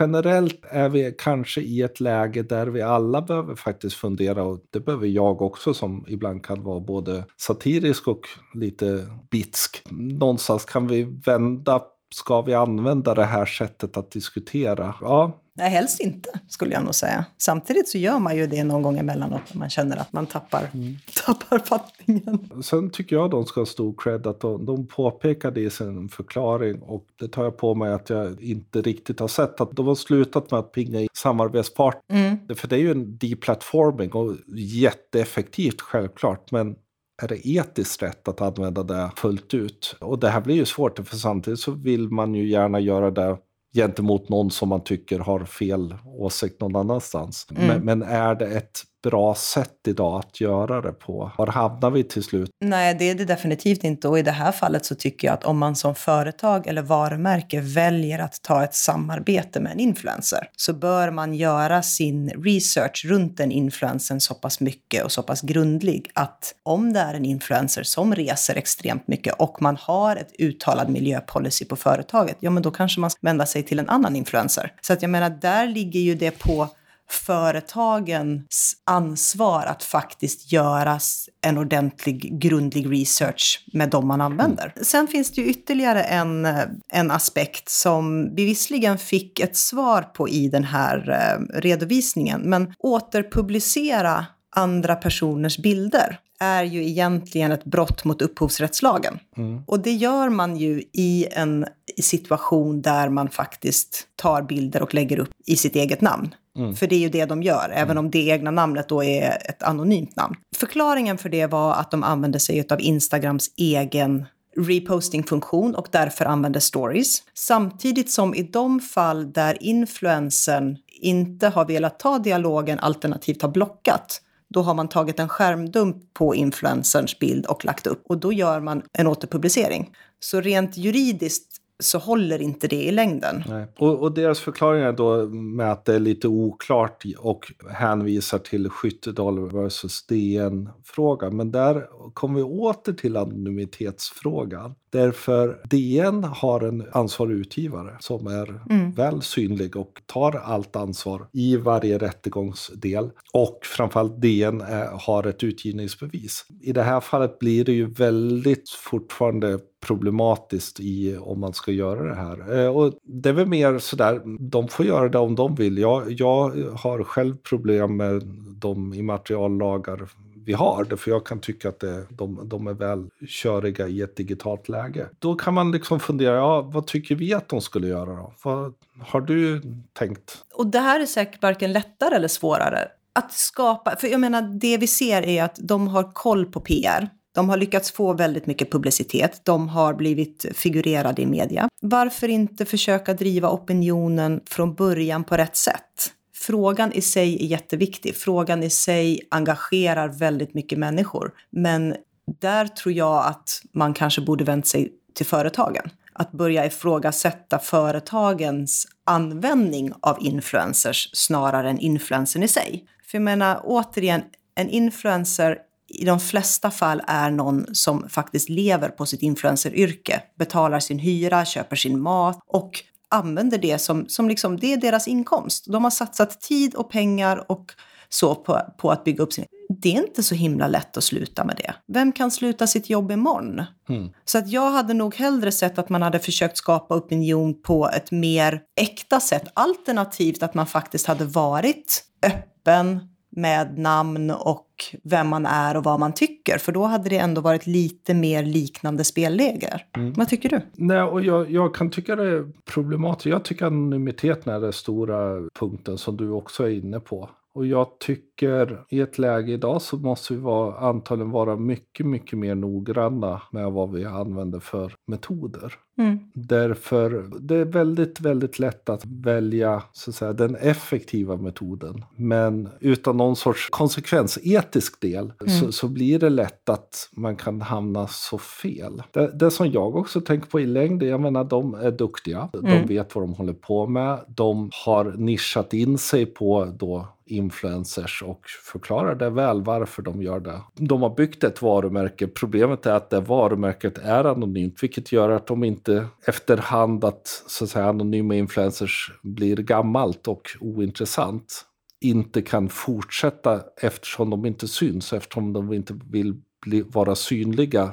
generellt 0.00 0.60
är 0.62 0.88
vi 0.88 1.14
kanske 1.18 1.60
i 1.60 1.82
ett 1.82 2.00
läge 2.00 2.42
där 2.42 2.66
vi 2.66 2.82
alla 2.82 3.22
behöver 3.22 3.54
faktiskt 3.54 3.96
fundera. 3.96 4.42
Och 4.44 4.60
det 4.70 4.80
behöver 4.80 5.06
jag 5.06 5.42
också 5.42 5.74
som 5.74 6.04
ibland 6.08 6.44
kan 6.44 6.62
vara 6.62 6.80
både 6.80 7.24
satirisk 7.36 8.08
och 8.08 8.28
lite 8.54 9.06
bitsk. 9.30 9.82
Någonstans 9.90 10.64
kan 10.64 10.86
vi 10.86 11.02
vända 11.26 11.82
ska 12.12 12.42
vi 12.42 12.54
använda 12.54 13.14
det 13.14 13.24
här 13.24 13.46
sättet 13.46 13.96
att 13.96 14.10
diskutera? 14.10 14.94
Ja. 15.00 15.38
Nej, 15.54 15.70
helst 15.70 16.00
inte, 16.00 16.30
skulle 16.48 16.72
jag 16.72 16.84
nog 16.84 16.94
säga. 16.94 17.24
Samtidigt 17.38 17.88
så 17.88 17.98
gör 17.98 18.18
man 18.18 18.36
ju 18.36 18.46
det 18.46 18.64
någon 18.64 18.82
gång 18.82 18.98
emellanåt 18.98 19.40
när 19.52 19.58
man 19.58 19.70
känner 19.70 19.96
att 19.96 20.12
man 20.12 20.26
tappar, 20.26 20.70
mm. 20.74 20.96
tappar 21.26 21.58
fattningen. 21.58 22.62
Sen 22.62 22.90
tycker 22.90 23.16
jag 23.16 23.30
de 23.30 23.44
ska 23.44 23.60
ha 23.60 23.66
stor 23.66 23.94
cred 23.98 24.26
att 24.26 24.40
de, 24.40 24.66
de 24.66 24.86
påpekade 24.86 25.60
i 25.60 25.70
sin 25.70 26.08
förklaring 26.08 26.82
och 26.82 27.06
det 27.20 27.28
tar 27.28 27.44
jag 27.44 27.56
på 27.56 27.74
mig 27.74 27.92
att 27.92 28.10
jag 28.10 28.42
inte 28.42 28.82
riktigt 28.82 29.20
har 29.20 29.28
sett 29.28 29.60
att 29.60 29.72
de 29.72 29.86
har 29.86 29.94
slutat 29.94 30.50
med 30.50 30.60
att 30.60 30.72
pinga 30.72 31.00
i 31.00 31.08
samarbetspartner. 31.12 32.02
Mm. 32.18 32.38
För 32.56 32.68
det 32.68 32.76
är 32.76 32.80
ju 32.80 32.90
en 32.90 33.18
deplatforming 33.18 34.12
och 34.12 34.34
jätteeffektivt 34.56 35.80
självklart 35.80 36.50
men 36.50 36.76
är 37.22 37.28
det 37.28 37.48
etiskt 37.48 38.02
rätt 38.02 38.28
att 38.28 38.40
använda 38.40 38.82
det 38.82 39.10
fullt 39.16 39.54
ut? 39.54 39.96
Och 40.00 40.18
det 40.18 40.28
här 40.28 40.40
blir 40.40 40.54
ju 40.54 40.64
svårt, 40.64 41.08
för 41.08 41.16
samtidigt 41.16 41.60
så 41.60 41.70
vill 41.70 42.08
man 42.08 42.34
ju 42.34 42.48
gärna 42.48 42.80
göra 42.80 43.10
det 43.10 43.36
gentemot 43.74 44.28
någon 44.28 44.50
som 44.50 44.68
man 44.68 44.84
tycker 44.84 45.18
har 45.18 45.44
fel 45.44 45.94
åsikt 46.04 46.60
någon 46.60 46.76
annanstans. 46.76 47.46
Mm. 47.50 47.66
Men, 47.66 47.84
men 47.84 48.02
är 48.02 48.34
det 48.34 48.46
ett 48.46 48.82
bra 49.02 49.34
sätt 49.34 49.78
idag 49.86 50.18
att 50.18 50.40
göra 50.40 50.80
det 50.80 50.92
på? 50.92 51.32
Var 51.38 51.46
hamnar 51.46 51.90
vi 51.90 52.04
till 52.04 52.22
slut? 52.22 52.50
Nej, 52.64 52.94
det 52.94 53.10
är 53.10 53.14
det 53.14 53.24
definitivt 53.24 53.84
inte. 53.84 54.08
Och 54.08 54.18
i 54.18 54.22
det 54.22 54.30
här 54.30 54.52
fallet 54.52 54.84
så 54.84 54.94
tycker 54.94 55.28
jag 55.28 55.34
att 55.34 55.44
om 55.44 55.58
man 55.58 55.76
som 55.76 55.94
företag 55.94 56.66
eller 56.66 56.82
varumärke 56.82 57.60
väljer 57.60 58.18
att 58.18 58.42
ta 58.42 58.64
ett 58.64 58.74
samarbete 58.74 59.60
med 59.60 59.72
en 59.72 59.80
influencer 59.80 60.48
så 60.56 60.72
bör 60.72 61.10
man 61.10 61.34
göra 61.34 61.82
sin 61.82 62.28
research 62.28 63.04
runt 63.08 63.36
den 63.36 63.52
influencern 63.52 64.20
så 64.20 64.34
pass 64.34 64.60
mycket 64.60 65.04
och 65.04 65.12
så 65.12 65.22
pass 65.22 65.40
grundlig 65.40 66.10
att 66.14 66.54
om 66.62 66.92
det 66.92 67.00
är 67.00 67.14
en 67.14 67.24
influencer 67.24 67.82
som 67.82 68.14
reser 68.14 68.56
extremt 68.56 69.08
mycket 69.08 69.34
och 69.38 69.62
man 69.62 69.76
har 69.76 70.16
ett 70.16 70.32
uttalad 70.38 70.88
miljöpolicy 70.88 71.64
på 71.64 71.76
företaget, 71.76 72.36
ja 72.40 72.50
men 72.50 72.62
då 72.62 72.70
kanske 72.70 73.00
man 73.00 73.10
ska 73.10 73.18
vända 73.22 73.46
sig 73.46 73.62
till 73.62 73.78
en 73.78 73.88
annan 73.88 74.16
influencer. 74.16 74.72
Så 74.80 74.92
att 74.92 75.02
jag 75.02 75.10
menar, 75.10 75.30
där 75.30 75.66
ligger 75.66 76.00
ju 76.00 76.14
det 76.14 76.30
på 76.30 76.68
företagens 77.12 78.76
ansvar 78.84 79.66
att 79.66 79.82
faktiskt 79.82 80.52
göra 80.52 80.98
en 81.40 81.58
ordentlig, 81.58 82.40
grundlig 82.40 82.92
research 82.92 83.64
med 83.72 83.90
de 83.90 84.08
man 84.08 84.20
använder. 84.20 84.72
Mm. 84.76 84.84
Sen 84.84 85.08
finns 85.08 85.30
det 85.30 85.40
ju 85.40 85.46
ytterligare 85.46 86.02
en, 86.02 86.48
en 86.88 87.10
aspekt 87.10 87.68
som 87.68 88.34
vi 88.34 88.44
visserligen 88.44 88.98
fick 88.98 89.40
ett 89.40 89.56
svar 89.56 90.02
på 90.02 90.28
i 90.28 90.48
den 90.48 90.64
här 90.64 91.10
eh, 91.10 91.60
redovisningen, 91.60 92.40
men 92.40 92.74
återpublicera 92.78 94.26
andra 94.56 94.96
personers 94.96 95.58
bilder 95.58 96.18
är 96.40 96.64
ju 96.64 96.88
egentligen 96.88 97.52
ett 97.52 97.64
brott 97.64 98.04
mot 98.04 98.22
upphovsrättslagen. 98.22 99.18
Mm. 99.36 99.62
Och 99.66 99.80
det 99.80 99.92
gör 99.92 100.28
man 100.28 100.56
ju 100.56 100.82
i 100.92 101.26
en 101.30 101.66
situation 102.02 102.82
där 102.82 103.08
man 103.08 103.28
faktiskt 103.28 104.06
tar 104.16 104.42
bilder 104.42 104.82
och 104.82 104.94
lägger 104.94 105.18
upp 105.18 105.30
i 105.46 105.56
sitt 105.56 105.76
eget 105.76 106.00
namn. 106.00 106.34
Mm. 106.58 106.76
För 106.76 106.86
det 106.86 106.94
är 106.94 106.98
ju 106.98 107.08
det 107.08 107.24
de 107.24 107.42
gör, 107.42 107.70
även 107.74 107.98
om 107.98 108.10
det 108.10 108.28
egna 108.28 108.50
namnet 108.50 108.88
då 108.88 109.04
är 109.04 109.48
ett 109.48 109.62
anonymt 109.62 110.16
namn. 110.16 110.36
Förklaringen 110.56 111.18
för 111.18 111.28
det 111.28 111.46
var 111.46 111.74
att 111.74 111.90
de 111.90 112.02
använde 112.02 112.40
sig 112.40 112.66
av 112.70 112.80
Instagrams 112.80 113.50
egen 113.56 114.26
reposting-funktion 114.56 115.74
och 115.74 115.88
därför 115.90 116.24
använde 116.24 116.60
stories. 116.60 117.22
Samtidigt 117.34 118.10
som 118.10 118.34
i 118.34 118.42
de 118.42 118.80
fall 118.80 119.32
där 119.32 119.62
influensen 119.62 120.76
inte 121.00 121.48
har 121.48 121.64
velat 121.64 121.98
ta 121.98 122.18
dialogen 122.18 122.78
alternativt 122.78 123.42
har 123.42 123.48
blockat 123.48 124.20
då 124.52 124.62
har 124.62 124.74
man 124.74 124.88
tagit 124.88 125.18
en 125.18 125.28
skärmdump 125.28 125.96
på 126.14 126.34
influencerns 126.34 127.18
bild 127.18 127.46
och 127.46 127.64
lagt 127.64 127.86
upp 127.86 128.02
och 128.08 128.18
då 128.18 128.32
gör 128.32 128.60
man 128.60 128.82
en 128.92 129.06
återpublicering. 129.06 129.90
Så 130.20 130.40
rent 130.40 130.76
juridiskt 130.76 131.51
så 131.82 131.98
håller 131.98 132.42
inte 132.42 132.68
det 132.68 132.82
i 132.82 132.90
längden. 132.90 133.42
Nej. 133.48 133.66
Och, 133.78 134.02
och, 134.02 134.14
deras 134.14 134.40
förklaring 134.40 134.82
är 134.82 134.92
då 134.92 135.28
med 135.28 135.72
att 135.72 135.84
det 135.84 135.94
är 135.94 136.00
lite 136.00 136.28
oklart 136.28 137.04
och 137.18 137.52
hänvisar 137.70 138.38
till 138.38 138.70
Skyttedal 138.70 139.50
versus 139.50 140.06
DN-frågan. 140.06 141.36
Men 141.36 141.50
där 141.50 141.86
kommer 142.14 142.36
vi 142.36 142.42
åter 142.42 142.92
till 142.92 143.16
anonymitetsfrågan. 143.16 144.74
Därför 144.92 145.60
DN 145.64 146.24
har 146.24 146.60
en 146.60 146.86
ansvarig 146.92 147.34
utgivare 147.34 147.96
som 148.00 148.26
är 148.26 148.60
mm. 148.70 148.92
väl 148.92 149.22
synlig 149.22 149.76
och 149.76 150.02
tar 150.06 150.32
allt 150.32 150.76
ansvar 150.76 151.26
i 151.32 151.56
varje 151.56 151.98
rättegångsdel. 151.98 153.10
Och 153.32 153.58
framförallt 153.62 154.22
DN 154.22 154.60
är, 154.60 154.86
har 155.06 155.26
ett 155.26 155.44
utgivningsbevis. 155.44 156.46
I 156.60 156.72
det 156.72 156.82
här 156.82 157.00
fallet 157.00 157.38
blir 157.38 157.64
det 157.64 157.72
ju 157.72 157.86
väldigt 157.86 158.70
fortfarande 158.70 159.58
problematiskt 159.86 160.80
i 160.80 161.16
om 161.16 161.40
man 161.40 161.52
ska 161.52 161.72
göra 161.72 162.02
det 162.02 162.14
här. 162.14 162.58
Eh, 162.58 162.76
och 162.76 162.92
det 163.02 163.28
är 163.28 163.32
väl 163.32 163.46
mer 163.46 163.78
sådär, 163.78 164.22
de 164.40 164.68
får 164.68 164.86
göra 164.86 165.08
det 165.08 165.18
om 165.18 165.34
de 165.34 165.54
vill. 165.54 165.78
Jag, 165.78 166.12
jag 166.12 166.52
har 166.76 167.04
själv 167.04 167.36
problem 167.36 167.96
med 167.96 168.22
de 168.56 168.94
immateriallagar 168.94 170.08
vi 170.44 170.52
har. 170.52 170.96
För 170.96 171.10
jag 171.10 171.26
kan 171.26 171.40
tycka 171.40 171.68
att 171.68 171.80
det, 171.80 172.06
de, 172.10 172.48
de 172.48 172.66
är 172.66 172.74
väl 172.74 173.08
köriga 173.28 173.88
i 173.88 174.02
ett 174.02 174.16
digitalt 174.16 174.68
läge. 174.68 175.08
Då 175.18 175.34
kan 175.34 175.54
man 175.54 175.72
liksom 175.72 176.00
fundera, 176.00 176.34
ja, 176.34 176.60
vad 176.60 176.86
tycker 176.86 177.14
vi 177.14 177.34
att 177.34 177.48
de 177.48 177.60
skulle 177.60 177.88
göra 177.88 178.16
då? 178.16 178.32
Vad 178.42 178.74
har 179.00 179.20
du 179.20 179.62
tänkt? 179.92 180.44
Och 180.54 180.66
det 180.66 180.78
här 180.78 181.00
är 181.00 181.06
säkert 181.06 181.42
varken 181.42 181.72
lättare 181.72 182.14
eller 182.14 182.28
svårare. 182.28 182.88
Att 183.14 183.32
skapa, 183.32 183.96
för 183.96 184.08
jag 184.08 184.20
menar 184.20 184.42
det 184.42 184.78
vi 184.78 184.86
ser 184.86 185.22
är 185.22 185.44
att 185.44 185.56
de 185.60 185.88
har 185.88 186.12
koll 186.12 186.46
på 186.46 186.60
PR. 186.60 187.08
De 187.34 187.48
har 187.48 187.56
lyckats 187.56 187.92
få 187.92 188.12
väldigt 188.12 188.46
mycket 188.46 188.72
publicitet. 188.72 189.40
De 189.44 189.68
har 189.68 189.94
blivit 189.94 190.46
figurerade 190.54 191.22
i 191.22 191.26
media. 191.26 191.68
Varför 191.80 192.28
inte 192.28 192.64
försöka 192.64 193.14
driva 193.14 193.50
opinionen 193.50 194.40
från 194.46 194.74
början 194.74 195.24
på 195.24 195.36
rätt 195.36 195.56
sätt? 195.56 196.12
Frågan 196.42 196.92
i 196.92 197.00
sig 197.00 197.44
är 197.44 197.46
jätteviktig. 197.46 198.16
Frågan 198.16 198.62
i 198.62 198.70
sig 198.70 199.20
engagerar 199.30 200.08
väldigt 200.08 200.54
mycket 200.54 200.78
människor. 200.78 201.32
Men 201.50 201.96
där 202.40 202.66
tror 202.66 202.92
jag 202.92 203.26
att 203.26 203.62
man 203.72 203.94
kanske 203.94 204.20
borde 204.20 204.44
vänt 204.44 204.66
sig 204.66 204.92
till 205.14 205.26
företagen. 205.26 205.90
Att 206.12 206.32
börja 206.32 206.66
ifrågasätta 206.66 207.58
företagens 207.58 208.88
användning 209.04 209.92
av 210.00 210.16
influencers 210.20 211.10
snarare 211.12 211.70
än 211.70 211.78
influencern 211.78 212.42
i 212.42 212.48
sig. 212.48 212.84
För 213.06 213.18
jag 213.18 213.22
menar, 213.22 213.60
återigen, 213.64 214.22
en 214.54 214.68
influencer 214.68 215.58
i 215.88 216.04
de 216.04 216.20
flesta 216.20 216.70
fall 216.70 217.02
är 217.06 217.30
någon 217.30 217.74
som 217.74 218.08
faktiskt 218.08 218.48
lever 218.48 218.88
på 218.88 219.06
sitt 219.06 219.22
influenceryrke, 219.22 220.22
betalar 220.38 220.80
sin 220.80 220.98
hyra, 220.98 221.44
köper 221.44 221.76
sin 221.76 222.00
mat 222.00 222.38
och 222.46 222.84
använder 223.12 223.58
det 223.58 223.78
som, 223.78 224.08
som 224.08 224.28
liksom, 224.28 224.56
det 224.56 224.72
är 224.72 224.76
deras 224.76 225.08
inkomst. 225.08 225.64
De 225.68 225.84
har 225.84 225.90
satsat 225.90 226.40
tid 226.40 226.74
och 226.74 226.90
pengar 226.90 227.44
och 227.50 227.72
så 228.08 228.34
på, 228.34 228.60
på 228.78 228.90
att 228.90 229.04
bygga 229.04 229.22
upp 229.22 229.32
sin... 229.32 229.44
Det 229.82 229.96
är 229.96 230.02
inte 230.06 230.22
så 230.22 230.34
himla 230.34 230.68
lätt 230.68 230.96
att 230.96 231.04
sluta 231.04 231.44
med 231.44 231.56
det. 231.56 231.74
Vem 231.92 232.12
kan 232.12 232.30
sluta 232.30 232.66
sitt 232.66 232.90
jobb 232.90 233.10
imorgon? 233.10 233.62
Mm. 233.88 234.10
Så 234.24 234.38
att 234.38 234.48
jag 234.48 234.70
hade 234.70 234.94
nog 234.94 235.14
hellre 235.14 235.52
sett 235.52 235.78
att 235.78 235.88
man 235.88 236.02
hade 236.02 236.18
försökt 236.18 236.56
skapa 236.56 236.94
opinion 236.94 237.62
på 237.62 237.90
ett 237.90 238.10
mer 238.10 238.60
äkta 238.80 239.20
sätt. 239.20 239.50
Alternativt 239.54 240.42
att 240.42 240.54
man 240.54 240.66
faktiskt 240.66 241.06
hade 241.06 241.24
varit 241.24 242.04
öppen, 242.26 243.00
med 243.36 243.78
namn 243.78 244.30
och 244.30 244.66
vem 245.02 245.28
man 245.28 245.46
är 245.46 245.76
och 245.76 245.84
vad 245.84 246.00
man 246.00 246.12
tycker. 246.12 246.58
För 246.58 246.72
då 246.72 246.84
hade 246.84 247.08
det 247.08 247.18
ändå 247.18 247.40
varit 247.40 247.66
lite 247.66 248.14
mer 248.14 248.42
liknande 248.42 249.04
spelregler. 249.04 249.86
Mm. 249.96 250.12
Vad 250.12 250.28
tycker 250.28 250.48
du? 250.48 250.60
Nej, 250.72 251.02
och 251.02 251.22
jag, 251.22 251.50
jag, 251.50 251.74
kan 251.74 251.90
tycka 251.90 252.16
det 252.16 252.28
är 252.28 252.52
problematiskt. 252.64 253.26
Jag 253.26 253.44
tycker 253.44 253.66
anonymiteten 253.66 254.54
är 254.54 254.60
den 254.60 254.72
stora 254.72 255.48
punkten 255.58 255.98
som 255.98 256.16
du 256.16 256.30
också 256.30 256.64
är 256.64 256.70
inne 256.70 257.00
på. 257.00 257.28
Och 257.54 257.66
jag 257.66 257.98
tycker 257.98 258.84
i 258.88 259.00
ett 259.00 259.18
läge 259.18 259.52
idag 259.52 259.82
så 259.82 259.96
måste 259.96 260.34
vi 260.34 260.40
vara, 260.40 260.78
antagligen 260.78 261.30
vara 261.30 261.56
mycket, 261.56 262.06
mycket 262.06 262.38
mer 262.38 262.54
noggranna 262.54 263.42
med 263.50 263.72
vad 263.72 263.92
vi 263.92 264.04
använder 264.04 264.60
för 264.60 264.94
metoder. 265.06 265.74
Mm. 265.98 266.18
Därför 266.34 267.30
det 267.40 267.56
är 267.56 267.64
väldigt, 267.64 268.20
väldigt 268.20 268.58
lätt 268.58 268.88
att 268.88 269.04
välja 269.04 269.82
så 269.92 270.10
att 270.10 270.14
säga, 270.14 270.32
den 270.32 270.56
effektiva 270.56 271.36
metoden. 271.36 272.04
Men 272.16 272.68
utan 272.80 273.16
någon 273.16 273.36
sorts 273.36 273.68
konsekvensetisk 273.70 275.00
del 275.00 275.32
mm. 275.40 275.60
så, 275.60 275.72
så, 275.72 275.88
blir 275.88 276.18
det 276.18 276.30
lätt 276.30 276.68
att 276.68 277.08
man 277.12 277.36
kan 277.36 277.60
hamna 277.60 278.06
så 278.06 278.38
fel. 278.38 279.02
Det, 279.10 279.30
det 279.38 279.50
som 279.50 279.70
jag 279.70 279.96
också 279.96 280.20
tänker 280.20 280.48
på 280.48 280.60
i 280.60 280.66
längden, 280.66 281.08
jag 281.08 281.20
menar 281.20 281.44
de 281.44 281.74
är 281.74 281.90
duktiga, 281.90 282.48
mm. 282.54 282.64
de 282.64 282.94
vet 282.94 283.14
vad 283.14 283.24
de 283.24 283.34
håller 283.34 283.52
på 283.52 283.86
med, 283.86 284.18
de 284.28 284.70
har 284.84 285.04
nischat 285.04 285.74
in 285.74 285.98
sig 285.98 286.26
på 286.26 286.64
då 286.78 287.08
influencers 287.32 288.22
och 288.22 288.46
förklarar 288.72 289.14
det 289.14 289.30
väl 289.30 289.62
varför 289.62 290.02
de 290.02 290.22
gör 290.22 290.40
det. 290.40 290.60
De 290.74 291.02
har 291.02 291.14
byggt 291.14 291.44
ett 291.44 291.62
varumärke. 291.62 292.26
Problemet 292.26 292.86
är 292.86 292.92
att 292.92 293.10
det 293.10 293.20
varumärket 293.20 293.98
är 293.98 294.24
anonymt, 294.24 294.82
vilket 294.82 295.12
gör 295.12 295.30
att 295.30 295.46
de 295.46 295.64
inte 295.64 295.81
efterhand 296.26 297.04
att, 297.04 297.44
så 297.46 297.64
att 297.64 297.70
säga, 297.70 297.86
anonyma 297.86 298.34
influencers 298.34 299.12
blir 299.22 299.56
gammalt 299.56 300.28
och 300.28 300.48
ointressant 300.60 301.64
inte 302.00 302.42
kan 302.42 302.68
fortsätta 302.68 303.60
eftersom 303.76 304.30
de 304.30 304.46
inte 304.46 304.68
syns, 304.68 305.12
eftersom 305.12 305.52
de 305.52 305.72
inte 305.72 305.98
vill 306.10 306.34
bli, 306.66 306.82
vara 306.82 307.14
synliga 307.14 307.92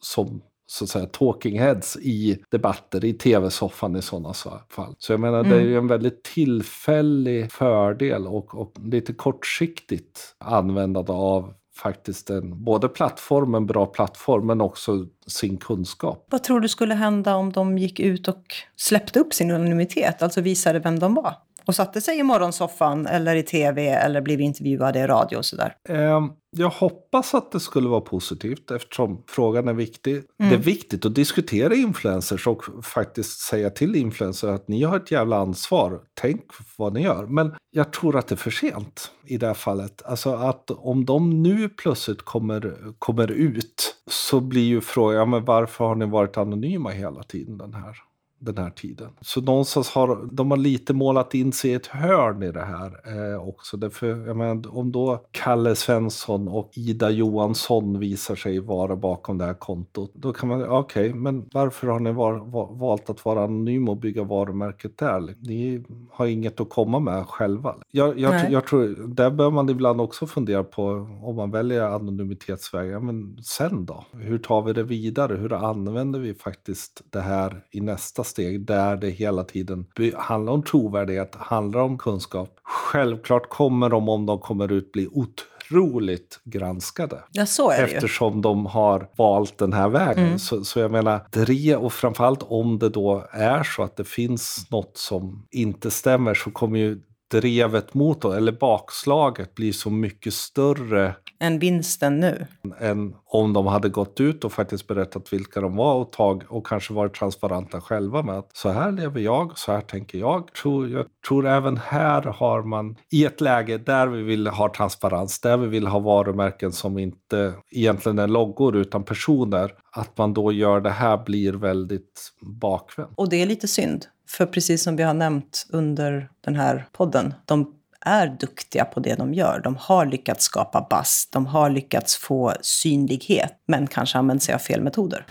som 0.00 0.42
så 0.66 0.84
att 0.84 0.90
säga 0.90 1.06
talking 1.06 1.58
heads 1.58 1.96
i 1.96 2.42
debatter 2.50 3.04
i 3.04 3.12
tv-soffan 3.12 3.96
i 3.96 4.02
sådana 4.02 4.34
fall. 4.68 4.94
Så 4.98 5.12
jag 5.12 5.20
menar, 5.20 5.40
mm. 5.40 5.50
det 5.50 5.56
är 5.56 5.66
ju 5.66 5.78
en 5.78 5.86
väldigt 5.86 6.22
tillfällig 6.22 7.52
fördel 7.52 8.26
och, 8.26 8.54
och 8.54 8.72
lite 8.84 9.12
kortsiktigt 9.12 10.36
användande 10.38 11.12
av 11.12 11.54
faktiskt 11.82 12.30
en 12.30 12.64
både 12.64 12.88
plattform, 12.88 13.54
en 13.54 13.66
bra 13.66 13.86
plattform, 13.86 14.46
men 14.46 14.60
också 14.60 15.06
sin 15.26 15.56
kunskap. 15.56 16.26
Vad 16.30 16.42
tror 16.42 16.60
du 16.60 16.68
skulle 16.68 16.94
hända 16.94 17.36
om 17.36 17.52
de 17.52 17.78
gick 17.78 18.00
ut 18.00 18.28
och 18.28 18.44
släppte 18.76 19.20
upp 19.20 19.34
sin 19.34 19.50
anonymitet, 19.50 20.22
alltså 20.22 20.40
visade 20.40 20.78
vem 20.78 20.98
de 20.98 21.14
var? 21.14 21.34
Och 21.70 21.74
satte 21.74 22.00
sig 22.00 22.18
i 22.18 22.22
morgonsoffan 22.22 23.06
eller 23.06 23.36
i 23.36 23.42
tv 23.42 23.88
eller 23.88 24.20
blev 24.20 24.40
intervjuade 24.40 24.98
i 24.98 25.06
radio 25.06 25.36
och 25.36 25.44
sådär? 25.44 25.74
Eh, 25.88 26.20
jag 26.56 26.68
hoppas 26.68 27.34
att 27.34 27.52
det 27.52 27.60
skulle 27.60 27.88
vara 27.88 28.00
positivt 28.00 28.70
eftersom 28.70 29.24
frågan 29.28 29.68
är 29.68 29.72
viktig. 29.72 30.12
Mm. 30.12 30.24
Det 30.38 30.54
är 30.54 30.60
viktigt 30.60 31.06
att 31.06 31.14
diskutera 31.14 31.74
influencers 31.74 32.46
och 32.46 32.64
faktiskt 32.84 33.40
säga 33.40 33.70
till 33.70 33.96
influencers 33.96 34.50
att 34.50 34.68
ni 34.68 34.82
har 34.82 34.96
ett 34.96 35.10
jävla 35.10 35.36
ansvar. 35.36 36.00
Tänk 36.20 36.42
vad 36.76 36.92
ni 36.92 37.02
gör. 37.02 37.26
Men 37.26 37.54
jag 37.70 37.92
tror 37.92 38.18
att 38.18 38.28
det 38.28 38.34
är 38.34 38.36
för 38.36 38.50
sent 38.50 39.10
i 39.26 39.36
det 39.36 39.46
här 39.46 39.54
fallet. 39.54 40.02
Alltså 40.04 40.34
att 40.34 40.70
om 40.70 41.04
de 41.04 41.42
nu 41.42 41.68
plötsligt 41.68 42.22
kommer, 42.22 42.76
kommer 42.98 43.30
ut 43.30 43.96
så 44.10 44.40
blir 44.40 44.64
ju 44.64 44.80
frågan, 44.80 45.30
men 45.30 45.44
varför 45.44 45.84
har 45.84 45.94
ni 45.94 46.06
varit 46.06 46.36
anonyma 46.36 46.90
hela 46.90 47.22
tiden 47.22 47.58
den 47.58 47.74
här 47.74 48.09
den 48.40 48.58
här 48.58 48.70
tiden. 48.70 49.08
Så 49.20 49.40
någonstans 49.40 49.90
har 49.90 50.28
de 50.32 50.50
har 50.50 50.58
lite 50.58 50.94
målat 50.94 51.34
in 51.34 51.52
sig 51.52 51.70
i 51.70 51.74
ett 51.74 51.86
hörn 51.86 52.42
i 52.42 52.52
det 52.52 52.64
här 52.64 52.92
eh, 53.04 53.48
också. 53.48 53.76
Därför, 53.76 54.06
jag 54.06 54.36
menar, 54.36 54.76
om 54.78 54.92
då 54.92 55.24
Kalle 55.30 55.74
Svensson 55.74 56.48
och 56.48 56.70
Ida 56.74 57.10
Johansson 57.10 57.98
visar 57.98 58.34
sig 58.36 58.58
vara 58.58 58.96
bakom 58.96 59.38
det 59.38 59.44
här 59.44 59.54
kontot, 59.54 60.12
då 60.14 60.32
kan 60.32 60.48
man, 60.48 60.68
okej, 60.68 61.08
okay, 61.08 61.20
men 61.20 61.48
varför 61.52 61.86
har 61.86 62.00
ni 62.00 62.12
var, 62.12 62.38
var, 62.38 62.74
valt 62.76 63.10
att 63.10 63.24
vara 63.24 63.44
anonym 63.44 63.88
och 63.88 63.96
bygga 63.96 64.24
varumärket 64.24 64.98
där? 64.98 65.34
Ni 65.40 65.84
har 66.10 66.26
inget 66.26 66.60
att 66.60 66.70
komma 66.70 66.98
med 66.98 67.26
själva. 67.26 67.76
Jag, 67.90 68.18
jag, 68.18 68.50
jag 68.50 68.66
tror, 68.66 69.06
där 69.06 69.30
bör 69.30 69.50
man 69.50 69.68
ibland 69.68 70.00
också 70.00 70.26
fundera 70.26 70.64
på 70.64 70.82
om 71.22 71.36
man 71.36 71.50
väljer 71.50 71.82
anonymitetsvägen, 71.82 73.06
men 73.06 73.42
sen 73.42 73.86
då? 73.86 74.04
Hur 74.12 74.38
tar 74.38 74.62
vi 74.62 74.72
det 74.72 74.82
vidare? 74.82 75.36
Hur 75.36 75.52
använder 75.52 76.20
vi 76.20 76.34
faktiskt 76.34 77.02
det 77.10 77.20
här 77.20 77.64
i 77.70 77.80
nästa 77.80 78.24
steg 78.30 78.66
där 78.66 78.96
det 78.96 79.10
hela 79.10 79.44
tiden 79.44 79.86
handlar 80.16 80.52
om 80.52 80.62
trovärdighet, 80.62 81.34
handlar 81.34 81.80
om 81.80 81.98
kunskap. 81.98 82.56
Självklart 82.62 83.48
kommer 83.48 83.88
de, 83.88 84.08
om 84.08 84.26
de 84.26 84.38
kommer 84.38 84.72
ut, 84.72 84.92
bli 84.92 85.08
otroligt 85.12 86.40
granskade. 86.44 87.24
Ja, 87.32 87.46
så 87.46 87.70
är 87.70 87.86
det 87.86 87.92
Eftersom 87.94 88.34
ju. 88.34 88.40
de 88.40 88.66
har 88.66 89.08
valt 89.16 89.58
den 89.58 89.72
här 89.72 89.88
vägen. 89.88 90.26
Mm. 90.26 90.38
Så, 90.38 90.64
så 90.64 90.80
jag 90.80 90.90
menar, 90.90 91.20
det, 91.30 91.76
och 91.76 91.92
framförallt 91.92 92.42
om 92.42 92.78
det 92.78 92.88
då 92.88 93.24
är 93.30 93.62
så 93.62 93.82
att 93.82 93.96
det 93.96 94.04
finns 94.04 94.66
något 94.70 94.96
som 94.96 95.46
inte 95.50 95.90
stämmer 95.90 96.34
så 96.34 96.50
kommer 96.50 96.78
ju 96.78 97.00
drevet 97.30 97.94
mot, 97.94 98.24
eller 98.24 98.52
bakslaget, 98.52 99.54
bli 99.54 99.72
så 99.72 99.90
mycket 99.90 100.34
större 100.34 101.14
än 101.42 101.58
vinsten 101.58 102.20
nu. 102.20 102.46
Än 102.78 103.14
om 103.24 103.52
de 103.52 103.66
hade 103.66 103.88
gått 103.88 104.20
ut 104.20 104.44
och 104.44 104.52
faktiskt 104.52 104.86
berättat 104.86 105.32
vilka 105.32 105.60
de 105.60 105.76
var 105.76 105.94
och, 105.94 106.12
tag, 106.12 106.44
och 106.48 106.66
kanske 106.66 106.94
varit 106.94 107.14
transparenta 107.14 107.80
själva 107.80 108.22
med 108.22 108.38
att 108.38 108.56
så 108.56 108.68
här 108.68 108.92
lever 108.92 109.20
jag, 109.20 109.58
så 109.58 109.72
här 109.72 109.80
tänker 109.80 110.18
jag. 110.18 110.54
Tror, 110.54 110.88
jag 110.88 111.06
tror 111.28 111.46
även 111.46 111.76
här 111.76 112.22
har 112.22 112.62
man 112.62 112.96
i 113.12 113.24
ett 113.24 113.40
läge 113.40 113.78
där 113.78 114.06
vi 114.06 114.22
vill 114.22 114.46
ha 114.46 114.72
transparens, 114.74 115.40
där 115.40 115.56
vi 115.56 115.66
vill 115.66 115.86
ha 115.86 115.98
varumärken 115.98 116.72
som 116.72 116.98
inte 116.98 117.54
egentligen 117.70 118.18
är 118.18 118.28
loggor 118.28 118.76
utan 118.76 119.04
personer, 119.04 119.72
att 119.92 120.18
man 120.18 120.34
då 120.34 120.52
gör 120.52 120.80
det 120.80 120.90
här 120.90 121.24
blir 121.24 121.52
väldigt 121.52 122.32
bakvänt. 122.60 123.10
Och 123.14 123.28
det 123.28 123.42
är 123.42 123.46
lite 123.46 123.68
synd. 123.68 124.06
För 124.30 124.46
precis 124.46 124.82
som 124.82 124.96
vi 124.96 125.02
har 125.02 125.14
nämnt 125.14 125.66
under 125.70 126.28
den 126.44 126.56
här 126.56 126.86
podden, 126.92 127.34
de 127.44 127.74
är 128.00 128.36
duktiga 128.40 128.84
på 128.84 129.00
det 129.00 129.14
de 129.14 129.34
gör. 129.34 129.60
De 129.64 129.76
har 129.76 130.06
lyckats 130.06 130.44
skapa 130.44 130.86
bass, 130.90 131.28
de 131.32 131.46
har 131.46 131.70
lyckats 131.70 132.16
få 132.16 132.52
synlighet, 132.60 133.52
men 133.66 133.86
kanske 133.86 134.18
använt 134.18 134.42
sig 134.42 134.54
av 134.54 134.58
fel 134.58 134.82
metoder. 134.82 135.26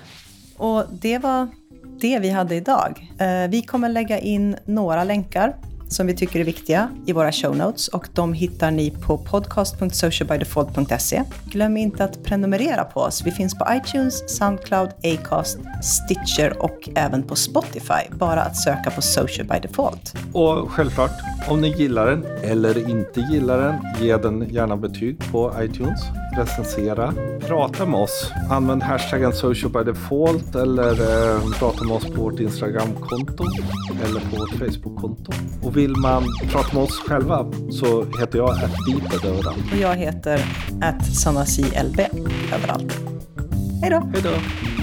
Och 0.57 0.83
det 0.91 1.17
var 1.17 1.47
det 2.01 2.19
vi 2.19 2.29
hade 2.29 2.55
idag. 2.55 3.11
Eh, 3.19 3.49
vi 3.49 3.61
kommer 3.61 3.89
lägga 3.89 4.19
in 4.19 4.55
några 4.65 5.03
länkar 5.03 5.55
som 5.89 6.07
vi 6.07 6.15
tycker 6.15 6.39
är 6.39 6.43
viktiga 6.43 6.89
i 7.05 7.13
våra 7.13 7.31
show 7.31 7.57
notes 7.57 7.87
och 7.87 8.07
de 8.13 8.33
hittar 8.33 8.71
ni 8.71 8.91
på 8.91 9.17
podcast.socialbydefault.se. 9.17 11.23
Glöm 11.45 11.77
inte 11.77 12.03
att 12.03 12.23
prenumerera 12.23 12.83
på 12.83 12.99
oss. 12.99 13.21
Vi 13.25 13.31
finns 13.31 13.57
på 13.57 13.67
iTunes, 13.71 14.37
Soundcloud, 14.37 14.89
Acast, 15.03 15.57
Stitcher 15.83 16.63
och 16.63 16.89
även 16.95 17.23
på 17.23 17.35
Spotify. 17.35 18.03
Bara 18.11 18.41
att 18.41 18.57
söka 18.57 18.89
på 18.89 19.01
Social 19.01 19.47
by 19.47 19.67
Default. 19.67 20.13
Och 20.33 20.71
självklart, 20.71 21.11
om 21.47 21.61
ni 21.61 21.77
gillar 21.77 22.07
den 22.07 22.25
eller 22.43 22.89
inte 22.89 23.21
gillar 23.21 23.57
den, 23.57 23.75
ge 23.99 24.17
den 24.17 24.49
gärna 24.49 24.77
betyg 24.77 25.31
på 25.31 25.53
iTunes. 25.59 25.99
Recensera. 26.37 27.13
Prata 27.47 27.85
med 27.85 27.99
oss. 27.99 28.31
Använd 28.49 28.83
hashtaggen 28.83 29.33
social 29.33 29.71
by 29.71 29.91
default 29.91 30.55
eller 30.55 30.91
eh, 30.91 31.41
prata 31.59 31.83
med 31.83 31.95
oss 31.95 32.05
på 32.05 32.21
vårt 32.21 32.39
Instagramkonto 32.39 33.43
eller 34.05 34.19
på 34.19 34.35
vårt 34.37 34.49
Facebookkonto. 34.49 35.31
Och 35.63 35.77
vill 35.79 35.95
man 35.95 36.23
prata 36.51 36.73
med 36.73 36.83
oss 36.83 36.99
själva 36.99 37.51
så 37.71 38.05
heter 38.19 38.37
jag 38.37 38.49
attbeeped 38.49 39.25
överallt. 39.25 39.71
Och 39.71 39.77
jag 39.77 39.95
heter 39.95 40.39
att 40.81 41.05
överallt. 42.53 42.99
Hej 43.81 43.89
då! 43.89 44.09
Hej 44.13 44.21
då! 44.23 44.78